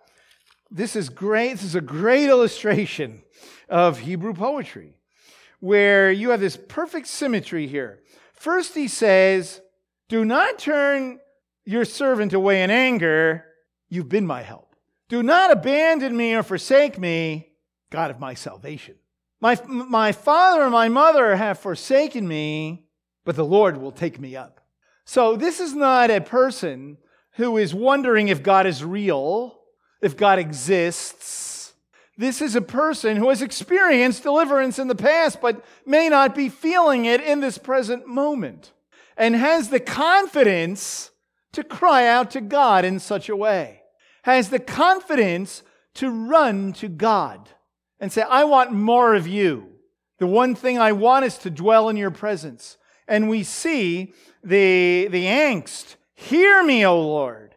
This 0.72 0.96
is 0.96 1.10
great. 1.10 1.54
This 1.54 1.64
is 1.64 1.76
a 1.76 1.82
great 1.82 2.30
illustration 2.30 3.24
of 3.70 4.00
Hebrew 4.00 4.34
poetry 4.34 4.96
where 5.60 6.12
you 6.12 6.32
have 6.32 6.40
this 6.40 6.58
perfect 6.58 7.08
symmetry 7.08 7.68
here. 7.68 8.02
First, 8.34 8.76
he 8.76 8.88
says, 8.88 9.62
Do 10.10 10.26
not 10.26 10.60
turn 10.60 11.20
your 11.66 11.86
servant 11.86 12.34
away 12.34 12.64
in 12.64 12.72
anger. 12.72 13.46
You've 13.90 14.10
been 14.10 14.28
my 14.28 14.42
help. 14.42 14.76
Do 15.10 15.24
not 15.24 15.52
abandon 15.52 16.16
me 16.16 16.34
or 16.34 16.44
forsake 16.44 16.98
me, 16.98 17.50
God 17.92 18.12
of 18.12 18.20
my 18.20 18.34
salvation. 18.34 18.96
My, 19.42 19.60
my 19.68 20.12
father 20.12 20.64
and 20.64 20.72
my 20.72 20.90
mother 20.90 21.36
have 21.36 21.60
forsaken 21.60 22.28
me, 22.28 22.86
but 23.24 23.36
the 23.36 23.46
Lord 23.46 23.78
will 23.78 23.92
take 23.92 24.20
me 24.20 24.36
up. 24.36 24.62
So 25.06 25.36
this 25.36 25.60
is 25.60 25.76
not 25.76 26.10
a 26.10 26.22
person 26.22 26.98
who 27.34 27.58
is 27.58 27.74
wondering 27.74 28.28
if 28.30 28.42
God 28.42 28.66
is 28.66 28.84
real, 28.84 29.60
if 30.02 30.18
God 30.18 30.40
exists. 30.40 31.74
This 32.18 32.42
is 32.42 32.56
a 32.56 32.62
person 32.62 33.18
who 33.18 33.30
has 33.30 33.42
experienced 33.42 34.24
deliverance 34.24 34.80
in 34.80 34.88
the 34.88 34.96
past, 34.96 35.42
but 35.42 35.64
may 35.86 36.08
not 36.08 36.34
be 36.34 36.50
feeling 36.50 37.06
it 37.06 37.22
in 37.22 37.42
this 37.42 37.58
present 37.58 38.08
moment, 38.08 38.72
and 39.18 39.36
has 39.36 39.70
the 39.70 39.80
confidence 39.80 41.12
to 41.54 41.64
cry 41.64 42.08
out 42.08 42.32
to 42.32 42.42
God 42.42 42.86
in 42.86 43.00
such 43.00 43.30
a 43.30 43.36
way, 43.36 43.82
has 44.24 44.50
the 44.50 44.60
confidence 44.60 45.64
to 45.96 46.10
run 46.10 46.74
to 46.74 46.88
God 46.88 47.50
and 48.00 48.12
say, 48.12 48.22
I 48.22 48.44
want 48.44 48.72
more 48.72 49.16
of 49.16 49.28
you. 49.28 49.70
The 50.20 50.28
one 50.28 50.56
thing 50.56 50.80
I 50.80 50.92
want 50.94 51.26
is 51.26 51.38
to 51.40 51.50
dwell 51.50 51.90
in 51.90 51.98
your 51.98 52.12
presence. 52.12 52.78
And 53.08 53.30
we 53.30 53.44
see 53.44 54.14
the, 54.44 55.08
the 55.08 55.26
angst. 55.26 55.96
Hear 56.14 56.64
me, 56.64 56.86
O 56.86 57.00
Lord. 57.02 57.56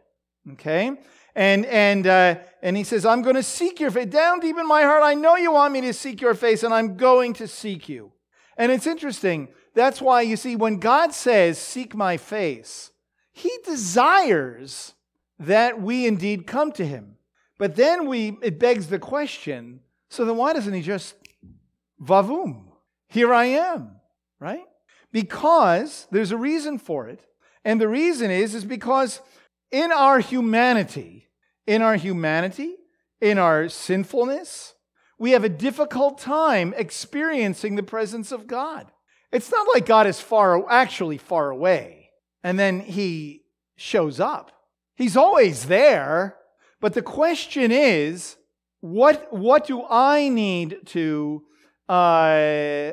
Okay? 0.53 0.97
And, 1.35 1.65
and, 1.65 2.07
uh, 2.07 2.35
and 2.61 2.75
he 2.75 2.83
says, 2.83 3.05
I'm 3.05 3.21
going 3.21 3.35
to 3.35 3.43
seek 3.43 3.79
your 3.79 3.91
face. 3.91 4.07
Down 4.07 4.39
deep 4.39 4.57
in 4.57 4.67
my 4.67 4.83
heart, 4.83 5.03
I 5.03 5.13
know 5.13 5.35
you 5.35 5.51
want 5.51 5.73
me 5.73 5.81
to 5.81 5.93
seek 5.93 6.21
your 6.21 6.33
face, 6.33 6.63
and 6.63 6.73
I'm 6.73 6.97
going 6.97 7.33
to 7.35 7.47
seek 7.47 7.87
you. 7.87 8.11
And 8.57 8.71
it's 8.71 8.87
interesting. 8.87 9.49
That's 9.75 10.01
why 10.01 10.21
you 10.21 10.35
see, 10.35 10.55
when 10.55 10.79
God 10.79 11.13
says, 11.13 11.57
Seek 11.57 11.95
my 11.95 12.17
face, 12.17 12.91
he 13.31 13.51
desires 13.63 14.93
that 15.37 15.81
we 15.81 16.05
indeed 16.05 16.47
come 16.47 16.71
to 16.73 16.85
him. 16.85 17.15
But 17.57 17.75
then 17.75 18.07
we, 18.07 18.37
it 18.41 18.59
begs 18.59 18.87
the 18.87 18.99
question 18.99 19.81
so 20.09 20.25
then 20.25 20.37
why 20.37 20.53
doesn't 20.53 20.73
he 20.73 20.81
just, 20.81 21.15
Vavum, 22.01 22.65
here 23.07 23.33
I 23.33 23.45
am, 23.45 23.91
right? 24.39 24.65
Because 25.11 26.07
there's 26.11 26.31
a 26.31 26.37
reason 26.37 26.79
for 26.79 27.07
it. 27.07 27.21
And 27.63 27.79
the 27.79 27.87
reason 27.87 28.31
is, 28.31 28.55
is 28.55 28.65
because 28.65 29.21
in 29.71 29.91
our 29.91 30.19
humanity, 30.19 31.29
in 31.67 31.81
our 31.81 31.95
humanity, 31.95 32.75
in 33.21 33.37
our 33.37 33.69
sinfulness, 33.69 34.73
we 35.17 35.31
have 35.31 35.43
a 35.43 35.49
difficult 35.49 36.17
time 36.17 36.73
experiencing 36.77 37.75
the 37.75 37.83
presence 37.83 38.31
of 38.31 38.47
God. 38.47 38.91
It's 39.31 39.51
not 39.51 39.67
like 39.73 39.85
God 39.85 40.07
is 40.07 40.19
far, 40.19 40.69
actually 40.71 41.17
far 41.17 41.49
away, 41.49 42.09
and 42.43 42.57
then 42.57 42.79
he 42.79 43.43
shows 43.75 44.19
up. 44.19 44.51
He's 44.95 45.15
always 45.15 45.67
there, 45.67 46.37
but 46.79 46.93
the 46.93 47.01
question 47.01 47.71
is, 47.71 48.37
what, 48.81 49.31
what 49.31 49.67
do 49.67 49.83
I 49.89 50.29
need 50.29 50.79
to, 50.87 51.43
uh, 51.89 52.91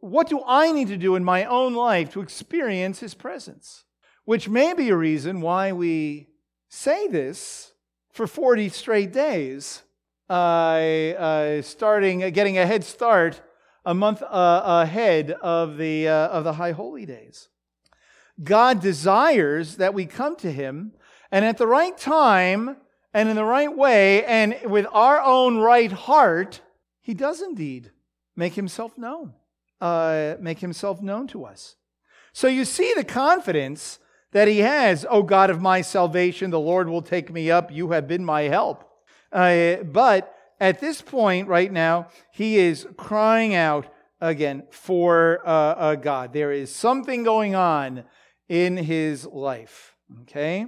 what 0.00 0.28
do 0.28 0.40
I 0.46 0.72
need 0.72 0.88
to 0.88 0.96
do 0.96 1.16
in 1.16 1.24
my 1.24 1.44
own 1.44 1.74
life 1.74 2.12
to 2.12 2.20
experience 2.20 3.00
his 3.00 3.14
presence? 3.14 3.84
Which 4.26 4.48
may 4.48 4.74
be 4.74 4.88
a 4.88 4.96
reason 4.96 5.40
why 5.40 5.70
we 5.70 6.26
say 6.68 7.06
this 7.06 7.72
for 8.10 8.26
40 8.26 8.70
straight 8.70 9.12
days, 9.12 9.82
uh, 10.28 10.32
uh, 10.32 11.62
starting, 11.62 12.24
uh, 12.24 12.30
getting 12.30 12.58
a 12.58 12.66
head 12.66 12.82
start 12.82 13.40
a 13.84 13.94
month 13.94 14.22
uh, 14.22 14.82
ahead 14.82 15.30
of 15.30 15.76
the, 15.76 16.08
uh, 16.08 16.26
of 16.30 16.42
the 16.42 16.54
High 16.54 16.72
Holy 16.72 17.06
Days. 17.06 17.48
God 18.42 18.80
desires 18.82 19.76
that 19.76 19.94
we 19.94 20.06
come 20.06 20.34
to 20.38 20.50
Him, 20.50 20.94
and 21.30 21.44
at 21.44 21.56
the 21.56 21.68
right 21.68 21.96
time, 21.96 22.78
and 23.14 23.28
in 23.28 23.36
the 23.36 23.44
right 23.44 23.74
way, 23.74 24.24
and 24.24 24.56
with 24.64 24.86
our 24.90 25.20
own 25.20 25.58
right 25.58 25.92
heart, 25.92 26.62
He 27.00 27.14
does 27.14 27.40
indeed 27.40 27.92
make 28.34 28.54
Himself 28.54 28.98
known, 28.98 29.34
uh, 29.80 30.34
make 30.40 30.58
Himself 30.58 31.00
known 31.00 31.28
to 31.28 31.44
us. 31.44 31.76
So 32.32 32.48
you 32.48 32.64
see 32.64 32.92
the 32.96 33.04
confidence 33.04 34.00
that 34.32 34.48
he 34.48 34.58
has, 34.58 35.06
O 35.08 35.22
God 35.22 35.50
of 35.50 35.60
my 35.60 35.80
salvation, 35.80 36.50
the 36.50 36.60
Lord 36.60 36.88
will 36.88 37.02
take 37.02 37.32
me 37.32 37.50
up. 37.50 37.70
You 37.72 37.90
have 37.90 38.06
been 38.08 38.24
my 38.24 38.42
help. 38.42 38.84
Uh, 39.32 39.76
but 39.76 40.34
at 40.60 40.80
this 40.80 41.02
point, 41.02 41.48
right 41.48 41.70
now, 41.70 42.08
he 42.32 42.58
is 42.58 42.86
crying 42.96 43.54
out 43.54 43.86
again 44.20 44.64
for 44.70 45.40
uh, 45.46 45.50
uh, 45.50 45.94
God. 45.94 46.32
There 46.32 46.52
is 46.52 46.74
something 46.74 47.22
going 47.22 47.54
on 47.54 48.04
in 48.48 48.76
his 48.76 49.26
life. 49.26 49.94
Okay? 50.22 50.66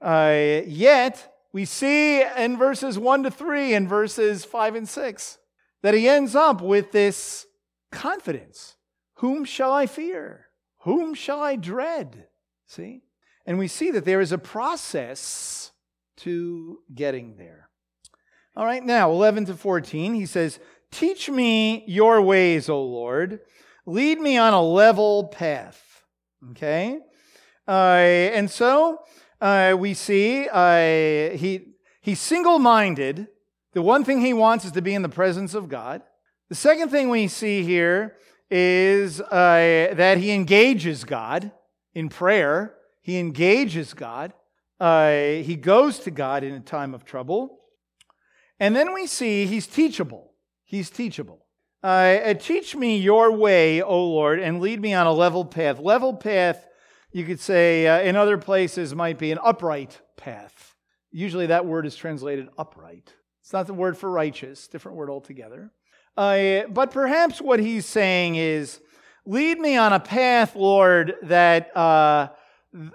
Uh, 0.00 0.62
yet, 0.66 1.34
we 1.52 1.64
see 1.64 2.22
in 2.22 2.56
verses 2.56 2.98
1 2.98 3.24
to 3.24 3.30
3 3.30 3.74
and 3.74 3.88
verses 3.88 4.44
5 4.44 4.74
and 4.74 4.88
6 4.88 5.38
that 5.82 5.94
he 5.94 6.08
ends 6.08 6.34
up 6.34 6.60
with 6.60 6.92
this 6.92 7.46
confidence 7.90 8.76
Whom 9.16 9.44
shall 9.44 9.72
I 9.72 9.86
fear? 9.86 10.46
Whom 10.82 11.14
shall 11.14 11.40
I 11.40 11.56
dread? 11.56 12.28
See? 12.70 13.02
And 13.46 13.58
we 13.58 13.66
see 13.66 13.90
that 13.90 14.04
there 14.04 14.20
is 14.20 14.30
a 14.30 14.38
process 14.38 15.72
to 16.18 16.78
getting 16.94 17.36
there. 17.36 17.68
All 18.54 18.64
right, 18.64 18.84
now 18.84 19.10
11 19.10 19.46
to 19.46 19.54
14, 19.54 20.14
he 20.14 20.24
says, 20.24 20.60
Teach 20.92 21.28
me 21.28 21.82
your 21.88 22.22
ways, 22.22 22.68
O 22.68 22.80
Lord. 22.80 23.40
Lead 23.86 24.20
me 24.20 24.36
on 24.36 24.52
a 24.52 24.62
level 24.62 25.24
path. 25.24 26.04
Okay? 26.52 27.00
Uh, 27.66 27.70
and 27.70 28.48
so 28.48 29.00
uh, 29.40 29.74
we 29.76 29.92
see 29.92 30.48
uh, 30.48 31.36
he, 31.36 31.74
he's 32.00 32.20
single 32.20 32.60
minded. 32.60 33.26
The 33.72 33.82
one 33.82 34.04
thing 34.04 34.20
he 34.20 34.32
wants 34.32 34.64
is 34.64 34.72
to 34.72 34.82
be 34.82 34.94
in 34.94 35.02
the 35.02 35.08
presence 35.08 35.54
of 35.54 35.68
God. 35.68 36.02
The 36.48 36.54
second 36.54 36.90
thing 36.90 37.08
we 37.08 37.26
see 37.26 37.64
here 37.64 38.16
is 38.48 39.20
uh, 39.20 39.92
that 39.94 40.18
he 40.18 40.30
engages 40.30 41.02
God 41.02 41.50
in 41.94 42.08
prayer. 42.08 42.74
He 43.00 43.18
engages 43.18 43.94
God. 43.94 44.32
Uh, 44.78 45.12
he 45.42 45.56
goes 45.56 45.98
to 46.00 46.10
God 46.10 46.42
in 46.42 46.54
a 46.54 46.60
time 46.60 46.94
of 46.94 47.04
trouble. 47.04 47.58
And 48.58 48.76
then 48.76 48.92
we 48.92 49.06
see 49.06 49.46
he's 49.46 49.66
teachable. 49.66 50.32
He's 50.64 50.90
teachable. 50.90 51.46
Uh, 51.82 51.86
uh, 51.86 52.34
teach 52.34 52.76
me 52.76 52.98
your 52.98 53.32
way, 53.32 53.80
O 53.80 54.04
Lord, 54.04 54.38
and 54.38 54.60
lead 54.60 54.80
me 54.80 54.92
on 54.92 55.06
a 55.06 55.12
level 55.12 55.44
path. 55.44 55.78
Level 55.78 56.14
path, 56.14 56.66
you 57.10 57.24
could 57.24 57.40
say, 57.40 57.86
uh, 57.86 58.00
in 58.00 58.16
other 58.16 58.36
places, 58.36 58.94
might 58.94 59.18
be 59.18 59.32
an 59.32 59.38
upright 59.42 59.98
path. 60.16 60.74
Usually 61.10 61.46
that 61.46 61.64
word 61.64 61.86
is 61.86 61.96
translated 61.96 62.48
upright. 62.58 63.14
It's 63.42 63.52
not 63.52 63.66
the 63.66 63.74
word 63.74 63.96
for 63.96 64.10
righteous, 64.10 64.68
different 64.68 64.98
word 64.98 65.10
altogether. 65.10 65.72
Uh, 66.16 66.62
but 66.68 66.90
perhaps 66.90 67.40
what 67.40 67.60
he's 67.60 67.86
saying 67.86 68.36
is, 68.36 68.80
lead 69.30 69.60
me 69.60 69.76
on 69.76 69.92
a 69.92 70.00
path, 70.00 70.56
Lord, 70.56 71.14
that 71.22 71.74
uh, 71.76 72.30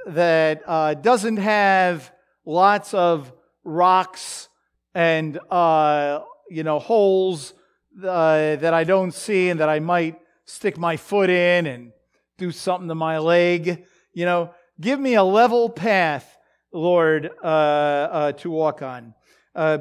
that 0.07 0.61
uh, 0.67 0.93
doesn't 0.95 1.37
have 1.37 2.11
lots 2.45 2.93
of 2.93 3.31
rocks 3.63 4.49
and 4.93 5.39
uh, 5.49 6.19
you 6.49 6.63
know 6.63 6.79
holes 6.79 7.53
uh, 8.03 8.57
that 8.57 8.73
I 8.73 8.83
don't 8.83 9.13
see 9.13 9.49
and 9.49 9.61
that 9.61 9.69
I 9.69 9.79
might 9.79 10.19
stick 10.43 10.77
my 10.77 10.97
foot 10.97 11.29
in 11.29 11.67
and 11.67 11.93
do 12.37 12.51
something 12.51 12.89
to 12.89 12.95
my 12.95 13.17
leg. 13.17 13.85
You 14.13 14.25
know, 14.25 14.53
give 14.79 14.99
me 14.99 15.15
a 15.15 15.23
level 15.23 15.69
path, 15.69 16.37
Lord, 16.73 17.31
uh, 17.41 17.47
uh, 17.47 18.31
to 18.33 18.51
walk 18.51 18.81
on 18.81 19.13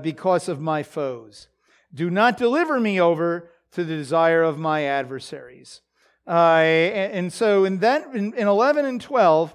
because 0.03 0.49
of 0.49 0.61
my 0.61 0.85
foes. 0.85 1.49
Do 1.93 2.11
not 2.11 2.37
deliver 2.37 2.79
me 2.79 3.01
over 3.01 3.51
to 3.73 3.83
the 3.83 3.97
desire 3.97 4.45
of 4.45 4.57
my 4.57 4.85
adversaries. 4.85 5.81
Uh, 6.27 6.61
and, 6.61 7.13
and 7.13 7.33
so 7.33 7.65
in 7.65 7.79
that 7.79 8.15
in, 8.15 8.33
in 8.35 8.49
11 8.49 8.85
and 8.87 9.01
12 9.01 9.55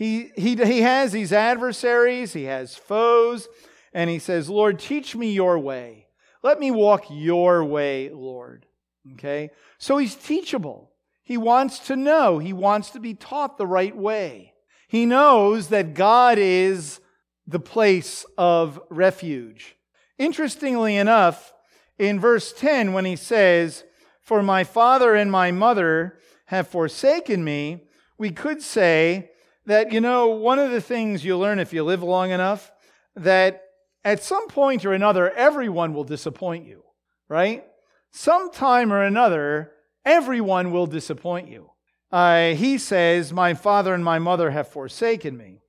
he, 0.00 0.30
he, 0.34 0.56
he 0.56 0.80
has 0.80 1.12
these 1.12 1.30
adversaries, 1.30 2.32
he 2.32 2.44
has 2.44 2.74
foes, 2.74 3.48
and 3.92 4.08
he 4.08 4.18
says, 4.18 4.48
Lord, 4.48 4.78
teach 4.78 5.14
me 5.14 5.30
your 5.30 5.58
way. 5.58 6.06
Let 6.42 6.58
me 6.58 6.70
walk 6.70 7.04
your 7.10 7.62
way, 7.62 8.08
Lord. 8.08 8.64
Okay? 9.12 9.50
So 9.76 9.98
he's 9.98 10.14
teachable. 10.14 10.90
He 11.22 11.36
wants 11.36 11.80
to 11.80 11.96
know, 11.96 12.38
he 12.38 12.54
wants 12.54 12.88
to 12.92 12.98
be 12.98 13.12
taught 13.12 13.58
the 13.58 13.66
right 13.66 13.94
way. 13.94 14.54
He 14.88 15.04
knows 15.04 15.68
that 15.68 15.92
God 15.92 16.38
is 16.38 16.98
the 17.46 17.60
place 17.60 18.24
of 18.38 18.80
refuge. 18.88 19.76
Interestingly 20.16 20.96
enough, 20.96 21.52
in 21.98 22.18
verse 22.18 22.54
10, 22.54 22.94
when 22.94 23.04
he 23.04 23.16
says, 23.16 23.84
For 24.20 24.42
my 24.42 24.64
father 24.64 25.14
and 25.14 25.30
my 25.30 25.50
mother 25.50 26.18
have 26.46 26.68
forsaken 26.68 27.42
me, 27.44 27.84
we 28.18 28.30
could 28.30 28.62
say, 28.62 29.30
that, 29.70 29.92
you 29.92 30.00
know, 30.00 30.28
one 30.28 30.58
of 30.58 30.70
the 30.70 30.80
things 30.80 31.24
you 31.24 31.36
learn 31.36 31.58
if 31.58 31.72
you 31.72 31.84
live 31.84 32.02
long 32.02 32.30
enough, 32.30 32.72
that 33.14 33.62
at 34.04 34.22
some 34.22 34.48
point 34.48 34.84
or 34.84 34.92
another, 34.92 35.30
everyone 35.30 35.94
will 35.94 36.04
disappoint 36.04 36.66
you, 36.66 36.82
right? 37.28 37.64
Sometime 38.10 38.92
or 38.92 39.02
another, 39.02 39.72
everyone 40.04 40.72
will 40.72 40.86
disappoint 40.86 41.48
you. 41.48 41.70
Uh, 42.10 42.54
he 42.54 42.78
says, 42.78 43.32
My 43.32 43.54
father 43.54 43.94
and 43.94 44.04
my 44.04 44.18
mother 44.18 44.50
have 44.50 44.66
forsaken 44.66 45.36
me. 45.36 45.60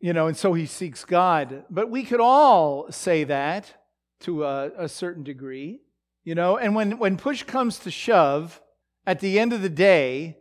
You 0.00 0.12
know, 0.12 0.26
and 0.26 0.36
so 0.36 0.52
he 0.52 0.66
seeks 0.66 1.04
God. 1.04 1.64
But 1.70 1.90
we 1.90 2.02
could 2.02 2.20
all 2.20 2.90
say 2.90 3.24
that 3.24 3.72
to 4.20 4.44
a, 4.44 4.70
a 4.76 4.88
certain 4.88 5.22
degree, 5.22 5.82
you 6.24 6.34
know, 6.34 6.56
and 6.56 6.74
when, 6.74 6.98
when 6.98 7.16
push 7.16 7.42
comes 7.42 7.78
to 7.80 7.90
shove, 7.90 8.60
at 9.06 9.20
the 9.20 9.38
end 9.38 9.52
of 9.52 9.62
the 9.62 9.68
day, 9.68 10.38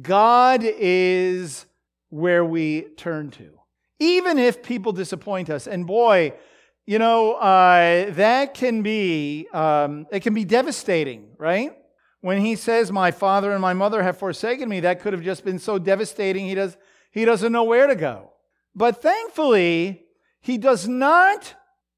God 0.00 0.62
is 0.62 1.66
where 2.08 2.44
we 2.44 2.82
turn 2.96 3.30
to. 3.32 3.50
Even 3.98 4.38
if 4.38 4.62
people 4.62 4.92
disappoint 4.92 5.50
us, 5.50 5.66
and 5.66 5.86
boy, 5.86 6.34
you 6.86 6.98
know, 6.98 7.34
uh, 7.34 8.10
that 8.12 8.54
can 8.54 8.82
be, 8.82 9.48
um, 9.52 10.06
it 10.12 10.20
can 10.20 10.34
be 10.34 10.44
devastating, 10.44 11.28
right? 11.38 11.76
When 12.20 12.40
he 12.40 12.56
says, 12.56 12.92
My 12.92 13.10
father 13.10 13.52
and 13.52 13.60
my 13.60 13.72
mother 13.72 14.02
have 14.02 14.18
forsaken 14.18 14.68
me, 14.68 14.80
that 14.80 15.00
could 15.00 15.12
have 15.12 15.22
just 15.22 15.44
been 15.44 15.58
so 15.58 15.78
devastating, 15.78 16.46
he, 16.46 16.54
does, 16.54 16.76
he 17.10 17.24
doesn't 17.24 17.52
know 17.52 17.64
where 17.64 17.86
to 17.86 17.96
go. 17.96 18.32
But 18.74 19.02
thankfully, 19.02 20.04
he 20.40 20.58
does 20.58 20.86
not 20.86 21.54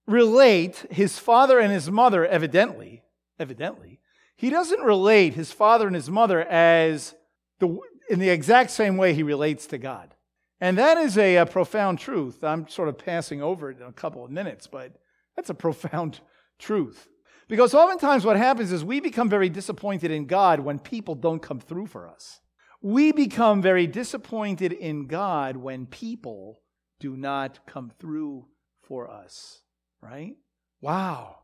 relate 0.06 0.86
his 0.90 1.18
father 1.18 1.58
and 1.58 1.72
his 1.72 1.90
mother, 1.90 2.24
evidently, 2.24 3.02
evidently, 3.38 4.00
he 4.36 4.50
doesn't 4.50 4.80
relate 4.80 5.34
his 5.34 5.52
father 5.52 5.86
and 5.86 5.96
his 5.96 6.10
mother 6.10 6.42
as 6.42 7.14
the, 7.58 7.78
in 8.10 8.18
the 8.18 8.28
exact 8.28 8.70
same 8.70 8.96
way 8.96 9.14
he 9.14 9.22
relates 9.22 9.66
to 9.68 9.78
God. 9.78 10.14
And 10.60 10.78
that 10.78 10.98
is 10.98 11.18
a, 11.18 11.36
a, 11.36 11.46
profound 11.46 11.98
truth. 11.98 12.42
I'm 12.42 12.68
sort 12.68 12.88
of 12.88 12.98
passing 12.98 13.42
over 13.42 13.70
it 13.70 13.78
in 13.78 13.86
a 13.86 13.92
couple 13.92 14.24
of 14.24 14.30
minutes, 14.30 14.66
but 14.66 14.92
that's 15.34 15.50
a 15.50 15.54
profound 15.54 16.20
truth. 16.58 17.08
Because 17.48 17.74
oftentimes 17.74 18.24
what 18.24 18.36
happens 18.36 18.72
is 18.72 18.84
we 18.84 19.00
become 19.00 19.28
very 19.28 19.48
disappointed 19.48 20.10
in 20.10 20.26
God 20.26 20.60
when 20.60 20.78
people 20.78 21.14
don't 21.14 21.40
come 21.40 21.60
through 21.60 21.86
for 21.86 22.08
us. 22.08 22.40
We 22.82 23.12
become 23.12 23.62
very 23.62 23.86
disappointed 23.86 24.72
in 24.72 25.06
God 25.06 25.56
when 25.56 25.86
people 25.86 26.60
do 26.98 27.16
not 27.16 27.66
come 27.66 27.92
through 27.98 28.46
for 28.82 29.10
us, 29.10 29.60
right? 30.00 30.34
Wow, 30.80 31.36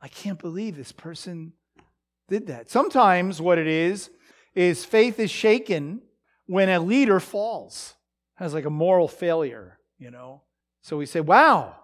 I 0.00 0.08
can't 0.08 0.38
believe 0.38 0.76
this 0.76 0.92
person 0.92 1.52
did 2.28 2.46
that. 2.48 2.70
Sometimes 2.70 3.40
what 3.40 3.58
it 3.58 3.66
is, 3.66 4.10
is 4.54 4.84
faith 4.84 5.18
is 5.18 5.30
shaken 5.30 6.02
when 6.46 6.68
a 6.68 6.80
leader 6.80 7.20
falls 7.20 7.94
has 8.36 8.54
like 8.54 8.64
a 8.64 8.70
moral 8.70 9.08
failure, 9.08 9.78
you 9.98 10.10
know. 10.10 10.42
So 10.82 10.96
we 10.96 11.06
say, 11.06 11.20
"Wow, 11.20 11.76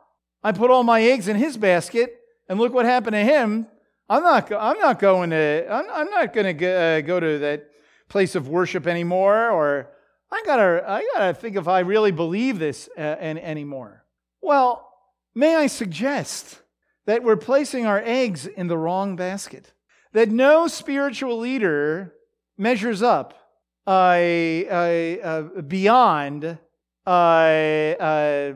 I 0.43 0.53
put 0.53 0.71
all 0.71 0.85
my 0.85 1.03
eggs 1.03 1.29
in 1.29 1.37
his 1.37 1.57
basket, 1.57 2.21
and 2.49 2.59
look 2.59 2.73
what 2.73 2.87
happened 2.87 3.15
to 3.15 3.25
him." 3.25 3.67
I'm 4.09 4.23
not. 4.23 4.53
I'm 4.53 4.79
not 4.79 4.99
going 4.99 5.31
to. 5.31 5.67
I'm, 5.71 5.87
I'm 5.91 6.11
not 6.11 6.33
going 6.33 6.57
to 6.57 6.67
uh, 6.67 7.01
go 7.01 7.19
to 7.19 7.39
that 7.39 7.71
place 8.09 8.35
of 8.35 8.49
worship 8.49 8.87
anymore. 8.87 9.51
Or 9.51 9.91
I 10.31 10.43
gotta. 10.45 10.85
I 10.87 11.09
gotta 11.15 11.35
think 11.35 11.57
if 11.57 11.69
I 11.69 11.81
really 11.81 12.13
believe 12.13 12.59
this 12.59 12.89
uh, 12.97 13.01
any, 13.01 13.41
anymore. 13.41 14.05
Well, 14.41 14.89
may 15.35 15.57
I 15.57 15.67
suggest 15.69 16.61
that 17.07 17.23
we're 17.23 17.37
placing 17.37 17.87
our 17.87 18.03
eggs 18.05 18.47
in 18.47 18.67
the 18.69 18.79
wrong 18.79 19.17
basket. 19.17 19.73
That 20.13 20.31
no 20.31 20.69
spiritual 20.69 21.39
leader 21.39 22.15
measures 22.57 23.03
up 23.03 23.35
uh, 23.87 25.43
beyond 25.67 26.59
a 27.07 28.55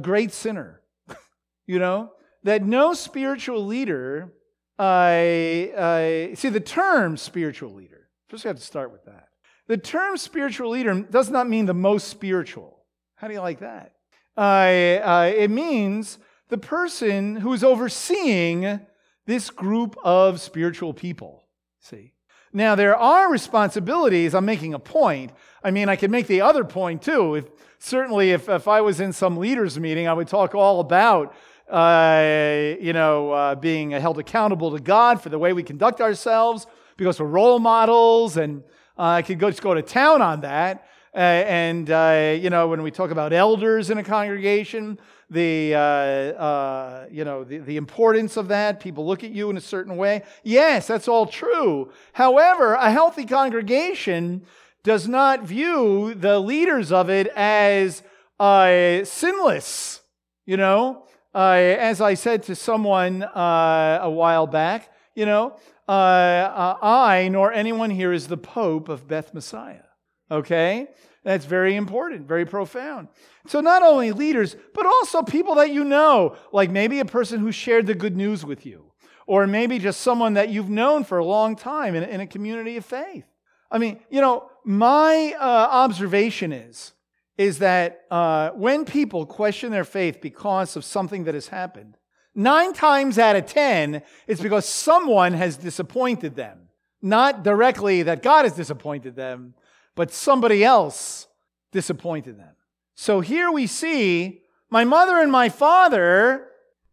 great 0.00 0.32
sinner. 0.32 0.80
you 1.66 1.78
know? 1.78 2.12
That 2.42 2.64
no 2.64 2.94
spiritual 2.94 3.66
leader, 3.66 4.32
see, 4.78 6.48
the 6.48 6.62
term 6.64 7.18
spiritual 7.18 7.74
leader, 7.74 8.08
just 8.30 8.44
have 8.44 8.56
to 8.56 8.62
start 8.62 8.92
with 8.92 9.04
that. 9.04 9.28
The 9.66 9.76
term 9.76 10.16
spiritual 10.16 10.70
leader 10.70 11.02
does 11.02 11.30
not 11.30 11.48
mean 11.48 11.66
the 11.66 11.74
most 11.74 12.08
spiritual. 12.08 12.78
How 13.16 13.28
do 13.28 13.34
you 13.34 13.40
like 13.40 13.60
that? 13.60 13.92
Uh, 14.36 15.30
it 15.36 15.50
means 15.50 16.18
the 16.50 16.58
person 16.58 17.36
who 17.36 17.52
is 17.52 17.64
overseeing 17.64 18.80
this 19.26 19.50
group 19.50 19.96
of 20.04 20.40
spiritual 20.40 20.92
people. 20.92 21.44
See? 21.80 22.12
Now, 22.52 22.74
there 22.74 22.96
are 22.96 23.30
responsibilities. 23.30 24.34
I'm 24.34 24.44
making 24.44 24.74
a 24.74 24.78
point. 24.80 25.32
I 25.62 25.70
mean, 25.70 25.88
I 25.88 25.94
could 25.94 26.10
make 26.10 26.26
the 26.26 26.40
other 26.40 26.64
point 26.64 27.02
too. 27.02 27.36
If, 27.36 27.44
certainly, 27.78 28.32
if, 28.32 28.48
if 28.48 28.66
I 28.66 28.80
was 28.80 28.98
in 28.98 29.12
some 29.12 29.36
leaders' 29.36 29.78
meeting, 29.78 30.08
I 30.08 30.12
would 30.12 30.26
talk 30.26 30.54
all 30.56 30.80
about, 30.80 31.34
uh, 31.70 32.74
you 32.80 32.92
know, 32.92 33.30
uh, 33.30 33.54
being 33.54 33.92
held 33.92 34.18
accountable 34.18 34.72
to 34.72 34.80
God 34.80 35.22
for 35.22 35.28
the 35.28 35.38
way 35.38 35.52
we 35.52 35.62
conduct 35.62 36.00
ourselves 36.00 36.66
because 36.96 37.20
we're 37.20 37.26
role 37.26 37.60
models. 37.60 38.36
And 38.36 38.64
uh, 38.98 39.02
I 39.02 39.22
could 39.22 39.38
go, 39.38 39.48
just 39.48 39.62
go 39.62 39.74
to 39.74 39.82
town 39.82 40.20
on 40.20 40.40
that. 40.40 40.86
Uh, 41.14 41.18
and, 41.18 41.90
uh, 41.90 42.36
you 42.40 42.50
know, 42.50 42.66
when 42.66 42.82
we 42.82 42.90
talk 42.90 43.12
about 43.12 43.32
elders 43.32 43.90
in 43.90 43.98
a 43.98 44.04
congregation, 44.04 44.98
the, 45.30 45.74
uh, 45.74 45.78
uh, 45.78 47.06
you 47.10 47.24
know, 47.24 47.44
the, 47.44 47.58
the 47.58 47.76
importance 47.76 48.36
of 48.36 48.48
that, 48.48 48.80
people 48.80 49.06
look 49.06 49.22
at 49.22 49.30
you 49.30 49.48
in 49.48 49.56
a 49.56 49.60
certain 49.60 49.96
way. 49.96 50.22
Yes, 50.42 50.88
that's 50.88 51.06
all 51.06 51.26
true. 51.26 51.92
However, 52.12 52.74
a 52.74 52.90
healthy 52.90 53.24
congregation 53.24 54.44
does 54.82 55.06
not 55.06 55.44
view 55.44 56.14
the 56.14 56.40
leaders 56.40 56.90
of 56.90 57.08
it 57.08 57.28
as 57.36 58.02
uh, 58.40 59.04
sinless. 59.04 60.00
You 60.46 60.56
know, 60.56 61.06
as 61.32 62.00
I 62.00 62.14
said 62.14 62.42
to 62.44 62.56
someone 62.56 63.22
a 63.22 64.10
while 64.10 64.48
back, 64.48 64.92
you 65.14 65.26
know, 65.26 65.56
I 65.88 67.28
nor 67.30 67.52
anyone 67.52 67.90
here 67.90 68.12
is 68.12 68.26
the 68.26 68.36
Pope 68.36 68.88
of 68.88 69.06
Beth 69.06 69.32
Messiah. 69.32 69.84
Okay? 70.30 70.88
That's 71.22 71.44
very 71.44 71.76
important, 71.76 72.26
very 72.26 72.46
profound. 72.46 73.08
So, 73.46 73.60
not 73.60 73.82
only 73.82 74.12
leaders, 74.12 74.56
but 74.74 74.86
also 74.86 75.22
people 75.22 75.56
that 75.56 75.70
you 75.70 75.84
know, 75.84 76.36
like 76.52 76.70
maybe 76.70 76.98
a 77.00 77.04
person 77.04 77.40
who 77.40 77.52
shared 77.52 77.86
the 77.86 77.94
good 77.94 78.16
news 78.16 78.44
with 78.44 78.64
you, 78.64 78.92
or 79.26 79.46
maybe 79.46 79.78
just 79.78 80.00
someone 80.00 80.34
that 80.34 80.48
you've 80.48 80.70
known 80.70 81.04
for 81.04 81.18
a 81.18 81.24
long 81.24 81.56
time 81.56 81.94
in, 81.94 82.04
in 82.04 82.20
a 82.20 82.26
community 82.26 82.76
of 82.78 82.86
faith. 82.86 83.24
I 83.70 83.78
mean, 83.78 84.00
you 84.10 84.20
know, 84.20 84.50
my 84.64 85.34
uh, 85.38 85.44
observation 85.44 86.52
is, 86.52 86.92
is 87.36 87.58
that 87.58 88.02
uh, 88.10 88.50
when 88.50 88.84
people 88.84 89.26
question 89.26 89.70
their 89.70 89.84
faith 89.84 90.20
because 90.20 90.74
of 90.74 90.84
something 90.84 91.24
that 91.24 91.34
has 91.34 91.48
happened, 91.48 91.96
nine 92.34 92.72
times 92.72 93.18
out 93.18 93.36
of 93.36 93.46
ten, 93.46 94.02
it's 94.26 94.40
because 94.40 94.66
someone 94.66 95.34
has 95.34 95.58
disappointed 95.58 96.34
them. 96.34 96.68
Not 97.02 97.42
directly 97.42 98.02
that 98.02 98.22
God 98.22 98.44
has 98.44 98.52
disappointed 98.54 99.16
them, 99.16 99.54
but 99.94 100.12
somebody 100.12 100.64
else 100.64 101.26
disappointed 101.72 102.38
them. 102.38 102.54
So 102.94 103.20
here 103.20 103.50
we 103.50 103.66
see 103.66 104.42
my 104.70 104.84
mother 104.84 105.18
and 105.18 105.32
my 105.32 105.48
father 105.48 106.46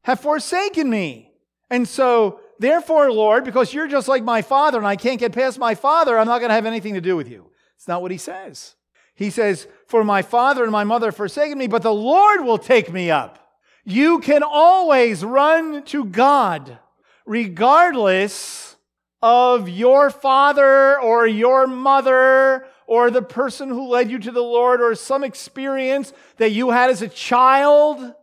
have 0.04 0.20
forsaken 0.20 0.90
me. 0.90 1.32
And 1.70 1.88
so, 1.88 2.40
therefore, 2.60 3.12
Lord, 3.12 3.44
because 3.44 3.74
you're 3.74 3.88
just 3.88 4.08
like 4.08 4.24
my 4.24 4.42
father 4.42 4.78
and 4.78 4.88
I 4.88 4.96
can't 4.96 5.20
get 5.20 5.34
past 5.34 5.60
my 5.60 5.76
father, 5.76 6.18
I'm 6.18 6.28
not 6.28 6.40
going 6.40 6.50
to 6.50 6.56
have 6.56 6.66
anything 6.66 6.94
to 6.94 7.02
do 7.02 7.16
with 7.16 7.30
you. 7.30 7.52
It's 7.76 7.88
not 7.88 8.02
what 8.02 8.12
he 8.12 8.18
says. 8.18 8.76
He 9.16 9.30
says, 9.30 9.68
For 9.88 10.04
my 10.04 10.22
father 10.22 10.64
and 10.64 10.72
my 10.72 10.84
mother 10.84 11.08
have 11.08 11.16
forsaken 11.16 11.58
me, 11.58 11.68
but 11.68 11.82
the 11.82 11.94
Lord 11.94 12.46
will 12.46 12.58
take 12.58 12.92
me 12.92 13.12
up. 13.12 13.40
You 13.84 14.20
can 14.20 14.44
always 14.44 15.24
run 15.24 15.84
to 15.86 16.06
God, 16.06 16.80
regardless 17.26 18.76
of 19.22 19.68
your 19.68 20.10
father 20.10 21.00
or 21.00 21.28
your 21.28 21.68
mother 21.68 22.66
or 22.88 23.12
the 23.12 23.22
person 23.22 23.70
who 23.70 23.88
led 23.88 24.10
you 24.10 24.18
to 24.18 24.32
the 24.32 24.42
Lord 24.42 24.82
or 24.82 24.96
some 24.96 25.24
experience 25.24 26.14
that 26.38 26.52
you 26.52 26.72
had 26.72 26.90
as 26.90 27.02
a 27.02 27.08
child 27.08 28.14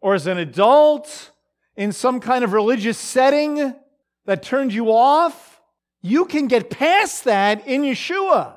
or 0.00 0.14
as 0.14 0.26
an 0.26 0.38
adult 0.38 1.30
in 1.76 1.92
some 1.92 2.20
kind 2.20 2.42
of 2.42 2.52
religious 2.52 2.98
setting 2.98 3.74
that 4.24 4.42
turned 4.42 4.72
you 4.72 4.90
off, 4.90 5.60
you 6.00 6.24
can 6.24 6.46
get 6.46 6.70
past 6.70 7.24
that 7.24 7.66
in 7.66 7.82
Yeshua. 7.82 8.56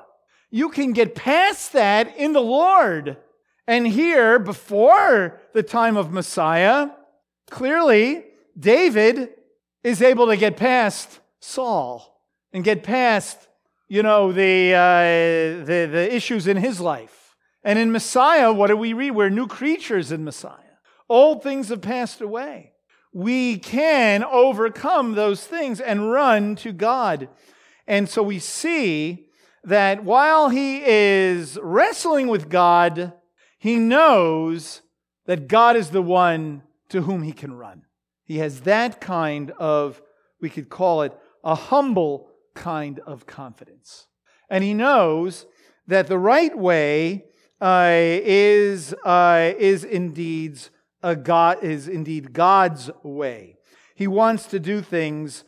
You 0.50 0.70
can 0.70 0.92
get 0.92 1.14
past 1.14 1.74
that 1.74 2.16
in 2.16 2.32
the 2.32 2.40
Lord. 2.40 3.18
And 3.66 3.86
here, 3.86 4.38
before 4.38 5.40
the 5.52 5.62
time 5.62 5.96
of 5.98 6.10
Messiah, 6.10 6.90
clearly 7.50 8.24
David 8.58 9.30
is 9.84 10.00
able 10.00 10.26
to 10.28 10.36
get 10.36 10.56
past 10.56 11.20
Saul 11.40 12.22
and 12.52 12.64
get 12.64 12.82
past 12.82 13.47
you 13.88 14.02
know, 14.02 14.32
the, 14.32 14.74
uh, 14.74 15.64
the, 15.64 15.88
the 15.90 16.14
issues 16.14 16.46
in 16.46 16.58
his 16.58 16.80
life. 16.80 17.34
And 17.64 17.78
in 17.78 17.90
Messiah, 17.90 18.52
what 18.52 18.68
do 18.68 18.76
we 18.76 18.92
read? 18.92 19.12
We're 19.12 19.30
new 19.30 19.46
creatures 19.46 20.12
in 20.12 20.24
Messiah. 20.24 20.54
Old 21.08 21.42
things 21.42 21.70
have 21.70 21.80
passed 21.80 22.20
away. 22.20 22.72
We 23.12 23.58
can 23.58 24.22
overcome 24.22 25.14
those 25.14 25.44
things 25.44 25.80
and 25.80 26.10
run 26.10 26.56
to 26.56 26.72
God. 26.72 27.28
And 27.86 28.08
so 28.08 28.22
we 28.22 28.38
see 28.38 29.28
that 29.64 30.04
while 30.04 30.50
he 30.50 30.82
is 30.84 31.58
wrestling 31.62 32.28
with 32.28 32.48
God, 32.48 33.14
he 33.58 33.76
knows 33.76 34.82
that 35.26 35.48
God 35.48 35.76
is 35.76 35.90
the 35.90 36.02
one 36.02 36.62
to 36.90 37.02
whom 37.02 37.22
he 37.22 37.32
can 37.32 37.54
run. 37.54 37.82
He 38.24 38.38
has 38.38 38.60
that 38.62 39.00
kind 39.00 39.50
of, 39.52 40.00
we 40.40 40.50
could 40.50 40.68
call 40.68 41.02
it, 41.02 41.18
a 41.42 41.54
humble 41.54 42.27
kind 42.58 42.98
of 43.06 43.26
confidence. 43.26 44.08
And 44.50 44.64
he 44.64 44.74
knows 44.74 45.46
that 45.86 46.08
the 46.08 46.18
right 46.18 46.56
way 46.56 47.24
uh, 47.60 47.90
is, 47.92 48.94
uh, 49.04 49.52
is, 49.58 49.84
indeed 49.84 50.58
a 51.02 51.14
God, 51.14 51.62
is 51.62 51.88
indeed 51.88 52.32
God's 52.32 52.90
way. 53.02 53.56
He 53.94 54.06
wants 54.06 54.46
to 54.46 54.58
do 54.58 54.82
things 54.82 55.44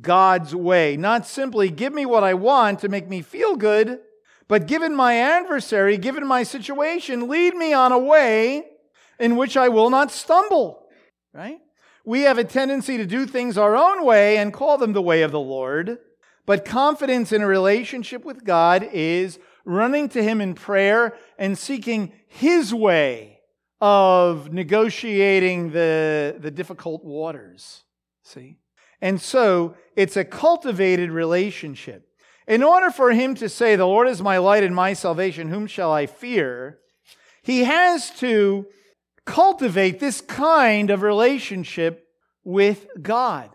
God's 0.00 0.54
way, 0.54 0.96
not 0.96 1.26
simply 1.26 1.70
give 1.70 1.92
me 1.92 2.06
what 2.06 2.24
I 2.24 2.34
want 2.34 2.80
to 2.80 2.88
make 2.88 3.08
me 3.08 3.20
feel 3.20 3.56
good, 3.56 4.00
but 4.48 4.66
given 4.66 4.94
my 4.94 5.16
adversary, 5.16 5.98
given 5.98 6.26
my 6.26 6.42
situation, 6.42 7.28
lead 7.28 7.54
me 7.54 7.74
on 7.74 7.92
a 7.92 7.98
way 7.98 8.64
in 9.18 9.36
which 9.36 9.56
I 9.56 9.68
will 9.68 9.90
not 9.90 10.10
stumble. 10.10 10.86
right? 11.34 11.58
We 12.04 12.22
have 12.22 12.38
a 12.38 12.44
tendency 12.44 12.96
to 12.96 13.06
do 13.06 13.26
things 13.26 13.56
our 13.56 13.76
own 13.76 14.04
way 14.04 14.38
and 14.38 14.52
call 14.52 14.78
them 14.78 14.92
the 14.92 15.02
way 15.02 15.22
of 15.22 15.32
the 15.32 15.40
Lord. 15.40 15.98
But 16.46 16.64
confidence 16.64 17.32
in 17.32 17.42
a 17.42 17.46
relationship 17.46 18.24
with 18.24 18.44
God 18.44 18.88
is 18.92 19.38
running 19.64 20.08
to 20.10 20.22
Him 20.22 20.40
in 20.40 20.54
prayer 20.54 21.16
and 21.38 21.56
seeking 21.56 22.12
His 22.26 22.74
way 22.74 23.40
of 23.80 24.52
negotiating 24.52 25.70
the, 25.72 26.36
the 26.38 26.50
difficult 26.50 27.04
waters. 27.04 27.82
See? 28.22 28.58
And 29.00 29.20
so 29.20 29.76
it's 29.96 30.16
a 30.16 30.24
cultivated 30.24 31.10
relationship. 31.10 32.08
In 32.46 32.62
order 32.62 32.90
for 32.90 33.12
him 33.12 33.34
to 33.36 33.48
say, 33.48 33.76
The 33.76 33.86
Lord 33.86 34.08
is 34.08 34.22
my 34.22 34.38
light 34.38 34.64
and 34.64 34.74
my 34.74 34.92
salvation, 34.92 35.48
whom 35.48 35.66
shall 35.66 35.92
I 35.92 36.06
fear? 36.06 36.78
He 37.42 37.64
has 37.64 38.10
to 38.20 38.66
cultivate 39.24 40.00
this 40.00 40.20
kind 40.20 40.90
of 40.90 41.02
relationship 41.02 42.08
with 42.44 42.86
God. 43.00 43.50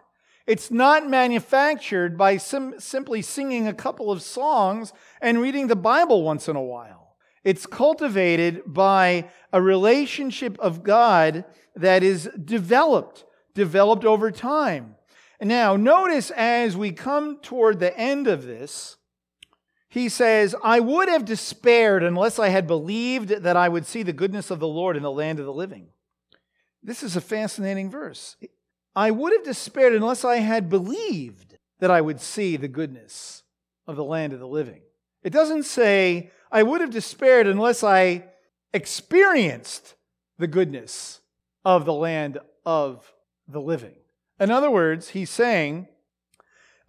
It's 0.49 0.71
not 0.71 1.07
manufactured 1.07 2.17
by 2.17 2.38
sim- 2.38 2.79
simply 2.79 3.21
singing 3.21 3.67
a 3.67 3.73
couple 3.73 4.12
of 4.12 4.23
songs 4.23 4.93
and 5.21 5.39
reading 5.39 5.67
the 5.67 5.75
Bible 5.75 6.23
once 6.23 6.49
in 6.49 6.55
a 6.55 6.63
while. 6.63 7.15
It's 7.43 7.67
cultivated 7.67 8.63
by 8.65 9.29
a 9.53 9.62
relationship 9.62 10.57
of 10.57 10.81
God 10.81 11.45
that 11.75 12.01
is 12.01 12.31
developed, 12.43 13.25
developed 13.53 14.05
over 14.05 14.31
time. 14.31 14.95
Now, 15.39 15.75
notice 15.75 16.31
as 16.31 16.75
we 16.75 16.93
come 16.93 17.38
toward 17.41 17.79
the 17.79 17.95
end 17.95 18.25
of 18.25 18.43
this, 18.43 18.97
he 19.88 20.09
says, 20.09 20.55
I 20.63 20.79
would 20.79 21.09
have 21.09 21.25
despaired 21.25 22.01
unless 22.01 22.39
I 22.39 22.47
had 22.47 22.65
believed 22.65 23.29
that 23.29 23.55
I 23.55 23.69
would 23.69 23.85
see 23.85 24.01
the 24.01 24.13
goodness 24.13 24.49
of 24.49 24.59
the 24.59 24.67
Lord 24.67 24.97
in 24.97 25.03
the 25.03 25.12
land 25.12 25.38
of 25.38 25.45
the 25.45 25.53
living. 25.53 25.89
This 26.81 27.03
is 27.03 27.15
a 27.15 27.21
fascinating 27.21 27.91
verse. 27.91 28.35
I 28.95 29.12
would 29.12 29.34
have 29.34 29.43
despaired 29.43 29.93
unless 29.93 30.25
I 30.25 30.38
had 30.38 30.69
believed 30.69 31.58
that 31.80 31.91
I 31.91 32.02
would 32.02 32.19
see 32.19 32.58
the 32.58 32.67
goodness 32.67 33.43
of 33.88 33.95
the 33.95 34.04
land 34.04 34.34
of 34.34 34.39
the 34.39 34.47
living. 34.47 34.82
It 35.23 35.32
doesn't 35.32 35.63
say, 35.63 36.32
I 36.52 36.63
would 36.63 36.82
have 36.82 36.89
despaired 36.89 37.47
unless 37.47 37.84
I 37.84 38.25
experienced 38.73 39.95
the 40.38 40.47
goodness 40.47 41.21
of 41.65 41.86
the 41.86 41.93
land 41.93 42.39
of 42.65 43.12
the 43.47 43.62
living. 43.62 43.95
In 44.39 44.52
other 44.52 44.71
words, 44.71 45.10
he's 45.10 45.30
saying, 45.30 45.88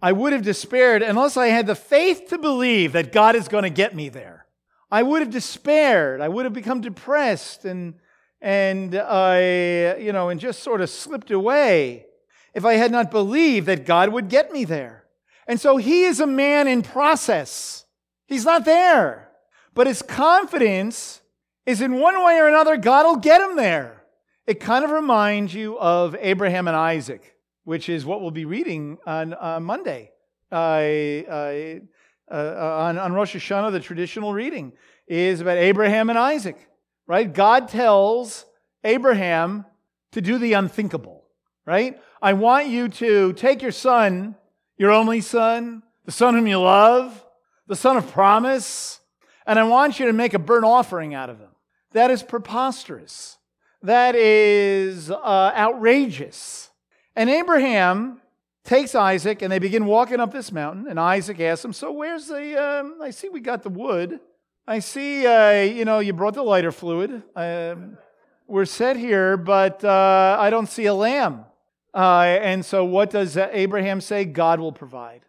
I 0.01 0.11
would 0.11 0.33
have 0.33 0.41
despaired 0.41 1.03
unless 1.03 1.37
I 1.37 1.47
had 1.47 1.67
the 1.67 1.75
faith 1.75 2.27
to 2.29 2.37
believe 2.37 2.93
that 2.93 3.11
God 3.11 3.35
is 3.35 3.47
going 3.47 3.63
to 3.63 3.69
get 3.69 3.95
me 3.95 4.09
there. 4.09 4.47
I 4.89 5.03
would 5.03 5.21
have 5.21 5.31
despaired. 5.31 6.21
I 6.21 6.27
would 6.27 6.45
have 6.45 6.53
become 6.53 6.81
depressed 6.81 7.65
and, 7.65 7.95
and 8.41 8.95
I, 8.95 9.97
you 9.97 10.11
know, 10.11 10.29
and 10.29 10.39
just 10.39 10.63
sort 10.63 10.81
of 10.81 10.89
slipped 10.89 11.31
away 11.31 12.05
if 12.53 12.65
I 12.65 12.73
had 12.73 12.91
not 12.91 13.11
believed 13.11 13.67
that 13.67 13.85
God 13.85 14.09
would 14.09 14.29
get 14.29 14.51
me 14.51 14.65
there. 14.65 15.05
And 15.47 15.59
so 15.59 15.77
he 15.77 16.03
is 16.03 16.19
a 16.19 16.27
man 16.27 16.67
in 16.67 16.81
process. 16.81 17.85
He's 18.25 18.45
not 18.45 18.65
there. 18.65 19.29
But 19.73 19.87
his 19.87 20.01
confidence 20.01 21.21
is 21.65 21.81
in 21.81 21.99
one 21.99 22.23
way 22.23 22.37
or 22.39 22.47
another, 22.47 22.77
God 22.77 23.05
will 23.05 23.17
get 23.17 23.41
him 23.41 23.55
there. 23.55 24.03
It 24.47 24.59
kind 24.59 24.83
of 24.83 24.91
reminds 24.91 25.53
you 25.53 25.77
of 25.79 26.15
Abraham 26.19 26.67
and 26.67 26.75
Isaac 26.75 27.37
which 27.63 27.89
is 27.89 28.05
what 28.05 28.21
we'll 28.21 28.31
be 28.31 28.45
reading 28.45 28.97
on 29.05 29.35
uh, 29.39 29.59
Monday. 29.59 30.11
Uh, 30.51 30.55
uh, 30.55 31.79
on, 32.29 32.97
on 32.97 33.13
Rosh 33.13 33.35
Hashanah, 33.35 33.71
the 33.71 33.79
traditional 33.79 34.33
reading 34.33 34.73
is 35.07 35.41
about 35.41 35.57
Abraham 35.57 36.09
and 36.09 36.17
Isaac, 36.17 36.67
right? 37.07 37.31
God 37.31 37.67
tells 37.67 38.45
Abraham 38.83 39.65
to 40.11 40.21
do 40.21 40.37
the 40.37 40.53
unthinkable, 40.53 41.23
right? 41.65 41.99
I 42.21 42.33
want 42.33 42.67
you 42.67 42.89
to 42.89 43.33
take 43.33 43.61
your 43.61 43.71
son, 43.71 44.35
your 44.77 44.91
only 44.91 45.21
son, 45.21 45.83
the 46.05 46.11
son 46.11 46.35
whom 46.35 46.47
you 46.47 46.59
love, 46.59 47.25
the 47.67 47.75
son 47.75 47.97
of 47.97 48.11
promise, 48.11 48.99
and 49.45 49.57
I 49.57 49.63
want 49.63 49.99
you 49.99 50.05
to 50.07 50.13
make 50.13 50.33
a 50.33 50.39
burnt 50.39 50.65
offering 50.65 51.13
out 51.13 51.29
of 51.29 51.39
him. 51.39 51.49
That 51.91 52.11
is 52.11 52.23
preposterous. 52.23 53.37
That 53.83 54.15
is 54.15 55.09
uh, 55.09 55.51
outrageous. 55.55 56.69
And 57.15 57.29
Abraham 57.29 58.21
takes 58.63 58.93
Isaac 58.95 59.41
and 59.41 59.51
they 59.51 59.59
begin 59.59 59.85
walking 59.85 60.19
up 60.19 60.31
this 60.31 60.51
mountain. 60.51 60.87
And 60.87 60.99
Isaac 60.99 61.39
asks 61.39 61.65
him, 61.65 61.73
So 61.73 61.91
where's 61.91 62.27
the, 62.27 62.61
um, 62.61 62.99
I 63.01 63.09
see 63.09 63.29
we 63.29 63.39
got 63.39 63.63
the 63.63 63.69
wood. 63.69 64.19
I 64.67 64.79
see, 64.79 65.25
uh, 65.25 65.63
you 65.63 65.85
know, 65.85 65.99
you 65.99 66.13
brought 66.13 66.35
the 66.35 66.43
lighter 66.43 66.71
fluid. 66.71 67.23
Um, 67.35 67.97
we're 68.47 68.65
set 68.65 68.95
here, 68.95 69.35
but 69.35 69.83
uh, 69.83 70.37
I 70.39 70.49
don't 70.49 70.67
see 70.67 70.85
a 70.85 70.93
lamb. 70.93 71.45
Uh, 71.93 72.21
and 72.21 72.63
so 72.63 72.85
what 72.85 73.09
does 73.09 73.37
Abraham 73.37 74.01
say? 74.01 74.23
God 74.23 74.59
will 74.59 74.71
provide. 74.71 75.21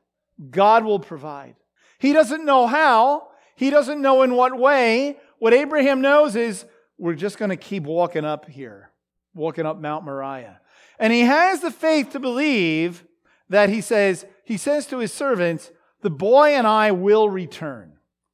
God 0.51 0.85
will 0.85 1.01
provide. 1.01 1.57
He 1.99 2.13
doesn't 2.13 2.45
know 2.45 2.67
how, 2.67 3.29
he 3.57 3.71
doesn't 3.71 4.03
know 4.03 4.23
in 4.23 4.35
what 4.35 4.59
way. 4.59 5.17
What 5.39 5.55
Abraham 5.55 6.01
knows 6.01 6.37
is 6.37 6.65
we're 6.99 7.15
just 7.15 7.39
going 7.39 7.51
to 7.51 7.57
keep 7.57 7.85
walking 7.85 8.25
up 8.25 8.49
here, 8.49 8.91
walking 9.35 9.67
up 9.67 9.81
Mount 9.81 10.05
Moriah. 10.05 10.61
And 10.99 11.13
he 11.13 11.23
has 11.23 11.61
the 11.61 11.71
faith 11.71 12.11
to 12.11 12.21
believe 12.21 13.05
that 13.49 13.71
he 13.71 13.81
says, 13.81 14.27
he 14.45 14.57
says 14.57 14.87
to 14.89 14.99
his 14.99 15.13
servants, 15.13 15.71
the 16.03 16.11
boy 16.11 16.51
and 16.51 16.67
I 16.67 16.91
will 16.91 17.29
return. 17.29 17.92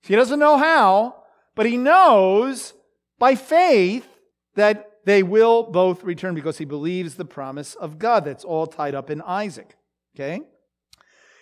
He 0.09 0.17
doesn't 0.17 0.39
know 0.39 0.57
how, 0.57 1.17
but 1.55 1.67
he 1.67 1.77
knows 1.77 2.73
by 3.19 3.35
faith 3.35 4.09
that 4.55 4.91
they 5.05 5.23
will 5.23 5.65
both 5.65 6.03
return 6.03 6.35
because 6.35 6.57
he 6.57 6.65
believes 6.65 7.15
the 7.15 7.27
promise 7.27 7.75
of 7.75 7.99
God. 7.99 8.25
That's 8.25 8.45
all 8.45 8.67
tied 8.67 8.95
up 8.95 9.11
in 9.11 9.21
Isaac. 9.21 9.77
Okay? 10.17 10.41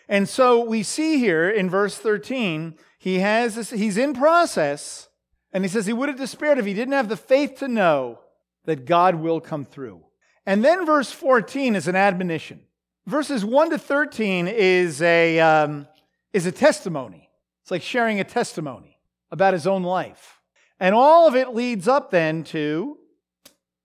And 0.08 0.28
so 0.28 0.64
we 0.64 0.82
see 0.82 1.18
here 1.18 1.48
in 1.48 1.70
verse 1.70 1.96
13, 1.96 2.74
he 2.98 3.20
has 3.20 3.54
this, 3.54 3.70
he's 3.70 3.96
in 3.96 4.14
process, 4.14 5.08
and 5.52 5.64
he 5.64 5.68
says 5.68 5.86
he 5.86 5.92
would 5.92 6.08
have 6.08 6.18
despaired 6.18 6.58
if 6.58 6.66
he 6.66 6.74
didn't 6.74 6.94
have 6.94 7.08
the 7.08 7.16
faith 7.16 7.58
to 7.60 7.68
know 7.68 8.18
that 8.64 8.84
God 8.84 9.14
will 9.14 9.40
come 9.40 9.64
through. 9.64 10.02
And 10.44 10.64
then 10.64 10.84
verse 10.84 11.12
14 11.12 11.76
is 11.76 11.86
an 11.86 11.96
admonition. 11.96 12.62
Verses 13.06 13.44
1 13.44 13.70
to 13.70 13.78
13 13.78 14.48
is 14.48 15.00
a, 15.02 15.38
um, 15.38 15.86
is 16.32 16.46
a 16.46 16.52
testimony. 16.52 17.25
It's 17.66 17.70
like 17.72 17.82
sharing 17.82 18.20
a 18.20 18.24
testimony 18.24 19.00
about 19.32 19.52
his 19.52 19.66
own 19.66 19.82
life. 19.82 20.40
And 20.78 20.94
all 20.94 21.26
of 21.26 21.34
it 21.34 21.52
leads 21.52 21.88
up 21.88 22.12
then 22.12 22.44
to 22.44 22.96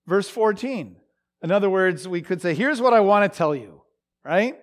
verse 0.06 0.30
14. 0.30 0.98
In 1.42 1.52
other 1.52 1.68
words, 1.68 2.08
we 2.08 2.22
could 2.22 2.44
say, 2.44 2.54
here's 2.54 2.80
what 2.80 2.94
I 2.94 3.00
want 3.00 3.34
to 3.34 3.36
tell 3.36 3.56
you, 3.56 3.82
right? 4.24 4.60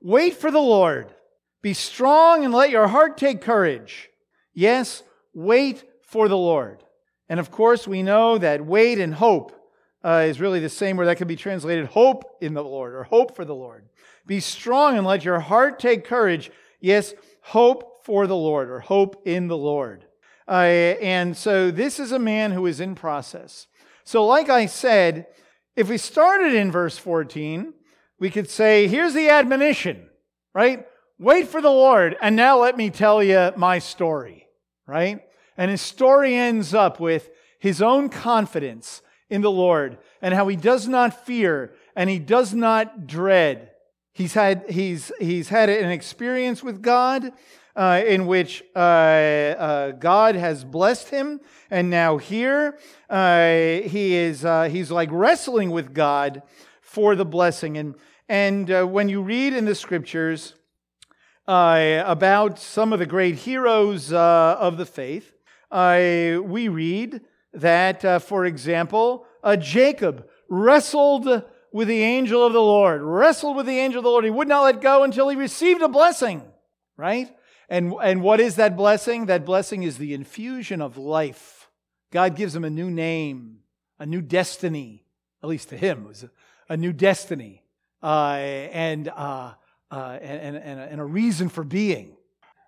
Wait 0.00 0.36
for 0.36 0.50
the 0.50 0.58
Lord. 0.58 1.12
Be 1.60 1.74
strong 1.74 2.42
and 2.42 2.54
let 2.54 2.70
your 2.70 2.88
heart 2.88 3.18
take 3.18 3.42
courage. 3.42 4.08
Yes, 4.54 5.02
wait 5.34 5.84
for 6.02 6.26
the 6.26 6.38
Lord. 6.38 6.82
And 7.28 7.40
of 7.40 7.50
course, 7.50 7.86
we 7.86 8.02
know 8.02 8.38
that 8.38 8.64
wait 8.64 8.98
and 8.98 9.12
hope 9.12 9.52
uh, 10.02 10.24
is 10.26 10.40
really 10.40 10.60
the 10.60 10.70
same 10.70 10.96
word 10.96 11.08
that 11.08 11.18
can 11.18 11.28
be 11.28 11.36
translated 11.36 11.88
hope 11.88 12.38
in 12.40 12.54
the 12.54 12.64
Lord 12.64 12.94
or 12.94 13.02
hope 13.02 13.36
for 13.36 13.44
the 13.44 13.54
Lord. 13.54 13.84
Be 14.26 14.40
strong 14.40 14.96
and 14.96 15.06
let 15.06 15.26
your 15.26 15.40
heart 15.40 15.78
take 15.78 16.06
courage. 16.06 16.50
Yes, 16.80 17.12
hope 17.42 17.89
for 18.04 18.26
the 18.26 18.36
Lord 18.36 18.70
or 18.70 18.80
hope 18.80 19.22
in 19.26 19.48
the 19.48 19.56
Lord. 19.56 20.04
Uh, 20.48 20.96
and 21.00 21.36
so 21.36 21.70
this 21.70 22.00
is 22.00 22.12
a 22.12 22.18
man 22.18 22.50
who 22.50 22.66
is 22.66 22.80
in 22.80 22.94
process. 22.94 23.66
So, 24.04 24.26
like 24.26 24.48
I 24.48 24.66
said, 24.66 25.26
if 25.76 25.88
we 25.88 25.98
started 25.98 26.54
in 26.54 26.72
verse 26.72 26.98
14, 26.98 27.72
we 28.18 28.30
could 28.30 28.50
say, 28.50 28.88
here's 28.88 29.14
the 29.14 29.30
admonition, 29.30 30.08
right? 30.52 30.86
Wait 31.18 31.48
for 31.48 31.62
the 31.62 31.70
Lord, 31.70 32.16
and 32.20 32.34
now 32.34 32.58
let 32.58 32.76
me 32.76 32.90
tell 32.90 33.22
you 33.22 33.52
my 33.56 33.78
story, 33.78 34.48
right? 34.86 35.20
And 35.56 35.70
his 35.70 35.80
story 35.80 36.34
ends 36.34 36.74
up 36.74 36.98
with 36.98 37.30
his 37.58 37.80
own 37.80 38.08
confidence 38.08 39.02
in 39.28 39.42
the 39.42 39.50
Lord 39.50 39.98
and 40.20 40.34
how 40.34 40.48
he 40.48 40.56
does 40.56 40.88
not 40.88 41.26
fear 41.26 41.74
and 41.94 42.10
he 42.10 42.18
does 42.18 42.52
not 42.52 43.06
dread. 43.06 43.70
He's 44.12 44.34
had, 44.34 44.64
he's, 44.68 45.12
he's 45.20 45.48
had 45.48 45.68
an 45.68 45.90
experience 45.90 46.62
with 46.62 46.82
God 46.82 47.32
uh, 47.76 48.02
in 48.06 48.26
which 48.26 48.62
uh, 48.74 48.78
uh, 48.78 49.90
God 49.92 50.34
has 50.34 50.64
blessed 50.64 51.08
him. 51.10 51.40
And 51.70 51.90
now 51.90 52.16
here 52.18 52.78
uh, 53.08 53.46
he 53.82 54.14
is, 54.14 54.44
uh, 54.44 54.64
he's 54.64 54.90
like 54.90 55.08
wrestling 55.12 55.70
with 55.70 55.94
God 55.94 56.42
for 56.80 57.14
the 57.14 57.24
blessing. 57.24 57.78
And, 57.78 57.94
and 58.28 58.70
uh, 58.70 58.84
when 58.84 59.08
you 59.08 59.22
read 59.22 59.54
in 59.54 59.64
the 59.64 59.74
scriptures 59.74 60.54
about 61.46 62.58
some 62.58 62.92
of 62.92 62.98
the 62.98 63.06
great 63.06 63.34
heroes 63.34 64.12
of 64.12 64.76
the 64.76 64.86
faith, 64.86 65.32
we 65.72 66.68
read 66.68 67.20
that, 67.52 68.22
for 68.22 68.44
example, 68.44 69.26
Jacob 69.58 70.28
wrestled 70.48 71.44
with 71.72 71.88
the 71.88 72.02
angel 72.02 72.44
of 72.44 72.52
the 72.52 72.60
Lord, 72.60 73.00
wrestled 73.02 73.56
with 73.56 73.66
the 73.66 73.78
angel 73.78 73.98
of 73.98 74.04
the 74.04 74.10
Lord. 74.10 74.24
He 74.24 74.30
would 74.30 74.48
not 74.48 74.62
let 74.62 74.80
go 74.80 75.02
until 75.02 75.28
he 75.28 75.36
received 75.36 75.82
a 75.82 75.88
blessing, 75.88 76.42
right? 76.96 77.30
And, 77.70 77.94
and 78.02 78.20
what 78.20 78.40
is 78.40 78.56
that 78.56 78.76
blessing? 78.76 79.26
That 79.26 79.46
blessing 79.46 79.84
is 79.84 79.96
the 79.96 80.12
infusion 80.12 80.82
of 80.82 80.98
life. 80.98 81.70
God 82.10 82.34
gives 82.34 82.54
him 82.54 82.64
a 82.64 82.70
new 82.70 82.90
name, 82.90 83.60
a 84.00 84.04
new 84.04 84.20
destiny, 84.20 85.04
at 85.40 85.48
least 85.48 85.68
to 85.68 85.76
him. 85.76 86.04
Was 86.04 86.24
a, 86.24 86.30
a 86.68 86.76
new 86.76 86.92
destiny 86.92 87.62
uh, 88.02 88.34
and, 88.34 89.08
uh, 89.08 89.54
uh, 89.88 90.18
and, 90.20 90.56
and, 90.56 90.80
and, 90.80 91.00
a 91.00 91.04
reason 91.04 91.48
for 91.48 91.62
being. 91.62 92.16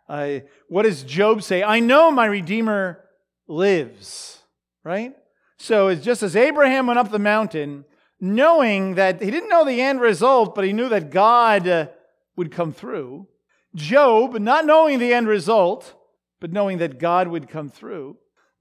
Uh, 0.09 0.41
what 0.69 0.83
does 0.83 1.03
Job 1.03 1.43
say? 1.43 1.65
I 1.65 1.81
know 1.81 2.13
my 2.13 2.27
Redeemer 2.27 3.03
lives, 3.49 4.39
right? 4.85 5.15
So 5.59 5.89
it's 5.89 6.05
just 6.05 6.23
as 6.23 6.37
Abraham 6.37 6.87
went 6.87 6.99
up 6.99 7.11
the 7.11 7.19
mountain, 7.19 7.87
knowing 8.21 8.95
that 8.95 9.21
he 9.21 9.31
didn't 9.33 9.49
know 9.49 9.65
the 9.65 9.81
end 9.81 10.01
result, 10.01 10.55
but 10.55 10.65
he 10.65 10.73
knew 10.73 10.89
that 10.91 11.11
God 11.11 11.67
uh, 11.67 11.89
would 12.37 12.53
come 12.53 12.73
through. 12.73 13.27
Job, 13.75 14.39
not 14.39 14.67
knowing 14.67 14.99
the 14.99 15.13
end 15.15 15.29
result, 15.29 15.95
but 16.41 16.53
knowing 16.53 16.79
that 16.79 16.99
God 16.99 17.29
would 17.29 17.49
come 17.49 17.69
through. 17.69 18.17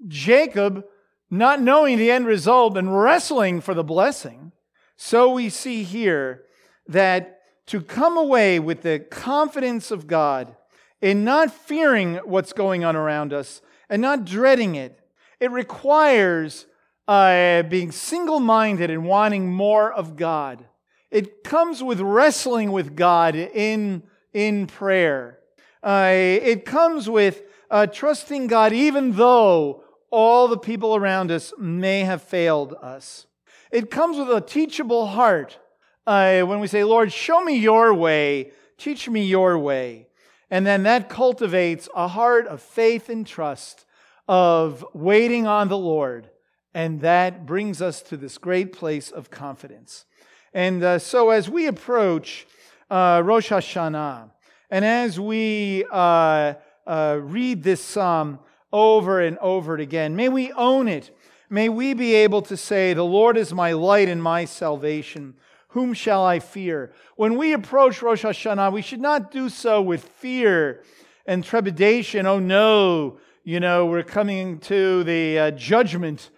Jacob, 0.07 0.85
not 1.29 1.61
knowing 1.61 1.97
the 1.97 2.11
end 2.11 2.25
result 2.25 2.77
and 2.77 2.97
wrestling 2.97 3.61
for 3.61 3.73
the 3.73 3.83
blessing. 3.83 4.51
So 4.95 5.31
we 5.31 5.49
see 5.49 5.83
here 5.83 6.43
that 6.87 7.39
to 7.67 7.81
come 7.81 8.17
away 8.17 8.59
with 8.59 8.81
the 8.81 8.99
confidence 8.99 9.91
of 9.91 10.07
God 10.07 10.55
in 11.01 11.23
not 11.23 11.51
fearing 11.51 12.15
what's 12.17 12.53
going 12.53 12.83
on 12.83 12.95
around 12.95 13.33
us 13.33 13.61
and 13.89 14.01
not 14.01 14.25
dreading 14.25 14.75
it, 14.75 14.99
it 15.39 15.51
requires 15.51 16.67
uh, 17.07 17.63
being 17.63 17.91
single 17.91 18.39
minded 18.39 18.89
and 18.89 19.05
wanting 19.05 19.51
more 19.51 19.91
of 19.91 20.15
God. 20.15 20.65
It 21.09 21.43
comes 21.43 21.81
with 21.81 21.99
wrestling 21.99 22.71
with 22.71 22.95
God 22.95 23.35
in, 23.35 24.03
in 24.33 24.67
prayer. 24.67 25.39
Uh, 25.83 26.11
it 26.13 26.65
comes 26.65 27.09
with 27.09 27.43
uh, 27.69 27.87
trusting 27.87 28.47
God 28.47 28.73
even 28.73 29.13
though 29.13 29.83
all 30.11 30.47
the 30.47 30.57
people 30.57 30.95
around 30.95 31.31
us 31.31 31.53
may 31.57 32.01
have 32.01 32.21
failed 32.21 32.73
us. 32.81 33.25
It 33.71 33.89
comes 33.89 34.17
with 34.17 34.29
a 34.29 34.41
teachable 34.41 35.07
heart 35.07 35.57
uh, 36.05 36.41
when 36.41 36.59
we 36.59 36.67
say, 36.67 36.83
Lord, 36.83 37.11
show 37.13 37.43
me 37.43 37.57
your 37.57 37.93
way, 37.93 38.51
teach 38.77 39.07
me 39.07 39.23
your 39.23 39.57
way. 39.57 40.07
And 40.49 40.67
then 40.67 40.83
that 40.83 41.07
cultivates 41.07 41.87
a 41.95 42.09
heart 42.09 42.47
of 42.47 42.61
faith 42.61 43.07
and 43.07 43.25
trust, 43.25 43.85
of 44.27 44.85
waiting 44.93 45.47
on 45.47 45.69
the 45.69 45.77
Lord. 45.77 46.29
And 46.73 47.01
that 47.01 47.45
brings 47.45 47.81
us 47.81 48.01
to 48.03 48.17
this 48.17 48.37
great 48.37 48.73
place 48.73 49.11
of 49.11 49.29
confidence. 49.29 50.05
And 50.53 50.83
uh, 50.83 50.99
so 50.99 51.29
as 51.29 51.49
we 51.49 51.67
approach 51.67 52.45
uh, 52.91 53.21
Rosh 53.23 53.51
Hashanah, 53.51 54.29
and 54.69 54.83
as 54.83 55.17
we 55.17 55.85
uh, 55.89 56.53
uh, 56.85 57.19
read 57.21 57.63
this 57.63 57.81
psalm 57.81 58.39
over 58.73 59.21
and 59.21 59.37
over 59.37 59.77
again, 59.77 60.15
may 60.15 60.27
we 60.27 60.51
own 60.51 60.89
it. 60.89 61.09
May 61.49 61.69
we 61.69 61.93
be 61.93 62.15
able 62.15 62.41
to 62.43 62.57
say, 62.57 62.93
The 62.93 63.03
Lord 63.03 63.37
is 63.37 63.53
my 63.53 63.71
light 63.71 64.09
and 64.09 64.21
my 64.21 64.43
salvation. 64.45 65.35
Whom 65.69 65.93
shall 65.93 66.25
I 66.25 66.39
fear? 66.39 66.91
When 67.15 67.37
we 67.37 67.53
approach 67.53 68.01
Rosh 68.01 68.25
Hashanah, 68.25 68.73
we 68.73 68.81
should 68.81 68.99
not 68.99 69.31
do 69.31 69.47
so 69.47 69.81
with 69.81 70.03
fear 70.03 70.83
and 71.25 71.45
trepidation. 71.45 72.25
Oh 72.25 72.39
no, 72.39 73.19
you 73.45 73.61
know, 73.61 73.85
we're 73.85 74.03
coming 74.03 74.59
to 74.59 75.05
the 75.05 75.39
uh, 75.39 75.51
judgment. 75.51 76.29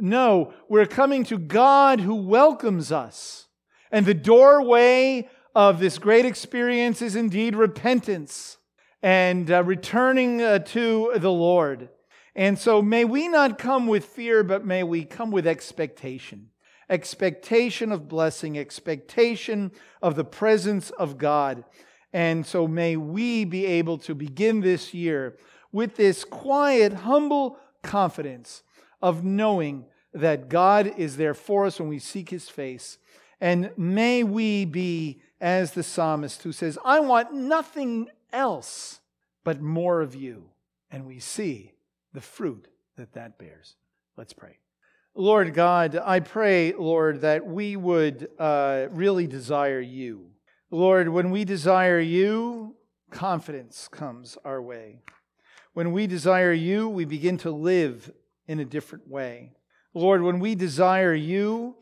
No, 0.00 0.54
we're 0.68 0.86
coming 0.86 1.22
to 1.24 1.38
God 1.38 2.00
who 2.00 2.16
welcomes 2.16 2.90
us. 2.90 3.46
And 3.92 4.06
the 4.06 4.14
doorway 4.14 5.28
of 5.54 5.80
this 5.80 5.98
great 5.98 6.24
experience 6.24 7.02
is 7.02 7.16
indeed 7.16 7.54
repentance 7.54 8.58
and 9.02 9.50
uh, 9.50 9.62
returning 9.64 10.42
uh, 10.42 10.58
to 10.58 11.12
the 11.16 11.30
Lord. 11.30 11.88
And 12.34 12.58
so 12.58 12.80
may 12.80 13.04
we 13.04 13.28
not 13.28 13.58
come 13.58 13.86
with 13.86 14.04
fear, 14.04 14.42
but 14.44 14.64
may 14.64 14.82
we 14.82 15.04
come 15.04 15.30
with 15.30 15.46
expectation 15.46 16.50
expectation 16.90 17.92
of 17.92 18.08
blessing, 18.08 18.58
expectation 18.58 19.70
of 20.02 20.16
the 20.16 20.24
presence 20.24 20.90
of 20.90 21.16
God. 21.16 21.64
And 22.12 22.44
so 22.44 22.66
may 22.66 22.96
we 22.96 23.44
be 23.44 23.64
able 23.64 23.96
to 23.98 24.14
begin 24.14 24.60
this 24.60 24.92
year 24.92 25.38
with 25.70 25.94
this 25.94 26.24
quiet, 26.24 26.92
humble 26.92 27.58
confidence 27.82 28.64
of 29.00 29.24
knowing 29.24 29.86
that 30.12 30.48
God 30.48 30.92
is 30.96 31.16
there 31.16 31.34
for 31.34 31.64
us 31.64 31.78
when 31.78 31.88
we 31.88 32.00
seek 32.00 32.30
his 32.30 32.48
face. 32.48 32.98
And 33.40 33.70
may 33.76 34.24
we 34.24 34.64
be 34.64 35.22
as 35.40 35.72
the 35.72 35.82
psalmist 35.82 36.42
who 36.42 36.52
says, 36.52 36.78
I 36.84 37.00
want 37.00 37.32
nothing 37.32 38.08
else 38.32 39.00
but 39.44 39.60
more 39.60 40.00
of 40.00 40.14
you. 40.14 40.50
And 40.90 41.06
we 41.06 41.18
see 41.18 41.72
the 42.12 42.20
fruit 42.20 42.68
that 42.96 43.12
that 43.14 43.38
bears. 43.38 43.76
Let's 44.16 44.32
pray. 44.32 44.58
Lord 45.14 45.54
God, 45.54 46.00
I 46.02 46.20
pray, 46.20 46.72
Lord, 46.72 47.22
that 47.22 47.46
we 47.46 47.76
would 47.76 48.28
uh, 48.38 48.86
really 48.90 49.26
desire 49.26 49.80
you. 49.80 50.30
Lord, 50.70 51.08
when 51.08 51.30
we 51.30 51.44
desire 51.44 51.98
you, 51.98 52.76
confidence 53.10 53.88
comes 53.88 54.38
our 54.44 54.62
way. 54.62 55.00
When 55.72 55.92
we 55.92 56.06
desire 56.06 56.52
you, 56.52 56.88
we 56.88 57.04
begin 57.04 57.38
to 57.38 57.50
live 57.50 58.12
in 58.46 58.60
a 58.60 58.64
different 58.64 59.08
way. 59.08 59.52
Lord, 59.94 60.22
when 60.22 60.38
we 60.38 60.54
desire 60.54 61.14
you, 61.14 61.76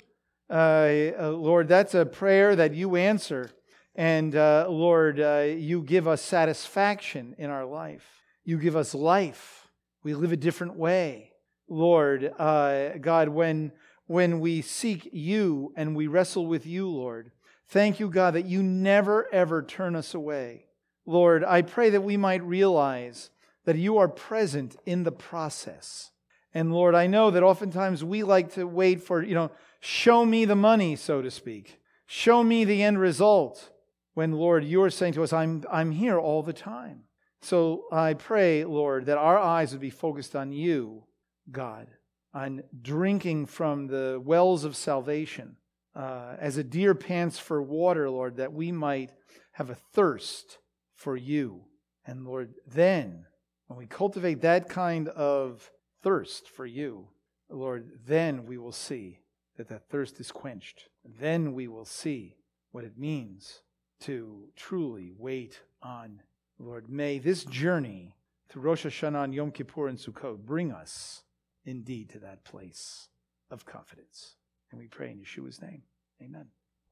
uh, 0.50 1.12
uh, 1.20 1.30
Lord, 1.30 1.68
that's 1.68 1.94
a 1.94 2.06
prayer 2.06 2.56
that 2.56 2.74
you 2.74 2.96
answer. 2.96 3.50
And 3.94 4.34
uh, 4.34 4.66
Lord, 4.68 5.20
uh, 5.20 5.46
you 5.48 5.82
give 5.82 6.06
us 6.06 6.22
satisfaction 6.22 7.34
in 7.38 7.50
our 7.50 7.64
life. 7.64 8.22
You 8.44 8.58
give 8.58 8.76
us 8.76 8.94
life. 8.94 9.68
We 10.04 10.14
live 10.14 10.32
a 10.32 10.36
different 10.36 10.76
way. 10.76 11.32
Lord, 11.68 12.32
uh, 12.38 12.98
God, 12.98 13.28
when, 13.28 13.72
when 14.06 14.40
we 14.40 14.62
seek 14.62 15.10
you 15.12 15.72
and 15.76 15.94
we 15.94 16.06
wrestle 16.06 16.46
with 16.46 16.64
you, 16.64 16.88
Lord, 16.88 17.32
thank 17.68 18.00
you, 18.00 18.08
God, 18.08 18.34
that 18.34 18.46
you 18.46 18.62
never, 18.62 19.26
ever 19.32 19.62
turn 19.62 19.94
us 19.94 20.14
away. 20.14 20.66
Lord, 21.04 21.44
I 21.44 21.62
pray 21.62 21.90
that 21.90 22.02
we 22.02 22.16
might 22.16 22.42
realize 22.42 23.30
that 23.64 23.76
you 23.76 23.98
are 23.98 24.08
present 24.08 24.76
in 24.86 25.02
the 25.02 25.12
process. 25.12 26.10
And 26.54 26.72
Lord, 26.72 26.94
I 26.94 27.06
know 27.06 27.30
that 27.30 27.42
oftentimes 27.42 28.02
we 28.02 28.22
like 28.22 28.54
to 28.54 28.66
wait 28.66 29.02
for, 29.02 29.22
you 29.22 29.34
know, 29.34 29.50
show 29.80 30.24
me 30.24 30.44
the 30.44 30.56
money, 30.56 30.96
so 30.96 31.22
to 31.22 31.30
speak. 31.30 31.80
Show 32.06 32.42
me 32.42 32.64
the 32.64 32.82
end 32.82 32.98
result. 32.98 33.70
When, 34.14 34.32
Lord, 34.32 34.64
you 34.64 34.82
are 34.82 34.90
saying 34.90 35.12
to 35.14 35.22
us, 35.22 35.32
I'm, 35.32 35.64
I'm 35.70 35.92
here 35.92 36.18
all 36.18 36.42
the 36.42 36.52
time. 36.52 37.04
So 37.40 37.84
I 37.92 38.14
pray, 38.14 38.64
Lord, 38.64 39.06
that 39.06 39.18
our 39.18 39.38
eyes 39.38 39.72
would 39.72 39.80
be 39.80 39.90
focused 39.90 40.34
on 40.34 40.52
you 40.52 41.04
God, 41.50 41.88
on 42.34 42.62
drinking 42.82 43.46
from 43.46 43.86
the 43.86 44.20
wells 44.22 44.64
of 44.64 44.76
salvation, 44.76 45.56
uh, 45.94 46.36
as 46.38 46.56
a 46.56 46.64
deer 46.64 46.94
pants 46.94 47.38
for 47.38 47.62
water, 47.62 48.10
Lord, 48.10 48.36
that 48.36 48.52
we 48.52 48.72
might 48.72 49.12
have 49.52 49.70
a 49.70 49.74
thirst 49.74 50.58
for 50.94 51.16
you. 51.16 51.64
And 52.04 52.24
Lord, 52.24 52.54
then, 52.66 53.24
when 53.66 53.78
we 53.78 53.86
cultivate 53.86 54.42
that 54.42 54.68
kind 54.68 55.08
of 55.08 55.70
thirst 56.02 56.48
for 56.48 56.66
you, 56.66 57.08
Lord, 57.50 57.90
then 58.06 58.46
we 58.46 58.58
will 58.58 58.72
see 58.72 59.20
that 59.58 59.68
that 59.68 59.90
thirst 59.90 60.18
is 60.20 60.32
quenched. 60.32 60.88
Then 61.04 61.52
we 61.52 61.68
will 61.68 61.84
see 61.84 62.36
what 62.70 62.84
it 62.84 62.96
means 62.96 63.60
to 64.00 64.48
truly 64.56 65.12
wait 65.18 65.60
on 65.82 66.22
Lord. 66.58 66.88
May 66.88 67.18
this 67.18 67.44
journey 67.44 68.14
through 68.48 68.62
Rosh 68.62 68.86
Hashanah 68.86 69.24
and 69.24 69.34
Yom 69.34 69.50
Kippur 69.50 69.88
and 69.88 69.98
Sukkot 69.98 70.38
bring 70.38 70.72
us 70.72 71.22
indeed 71.64 72.08
to 72.10 72.18
that 72.20 72.44
place 72.44 73.08
of 73.50 73.66
confidence. 73.66 74.36
And 74.70 74.80
we 74.80 74.86
pray 74.86 75.10
in 75.10 75.18
Yeshua's 75.18 75.60
name. 75.60 75.82
Amen. 76.22 76.46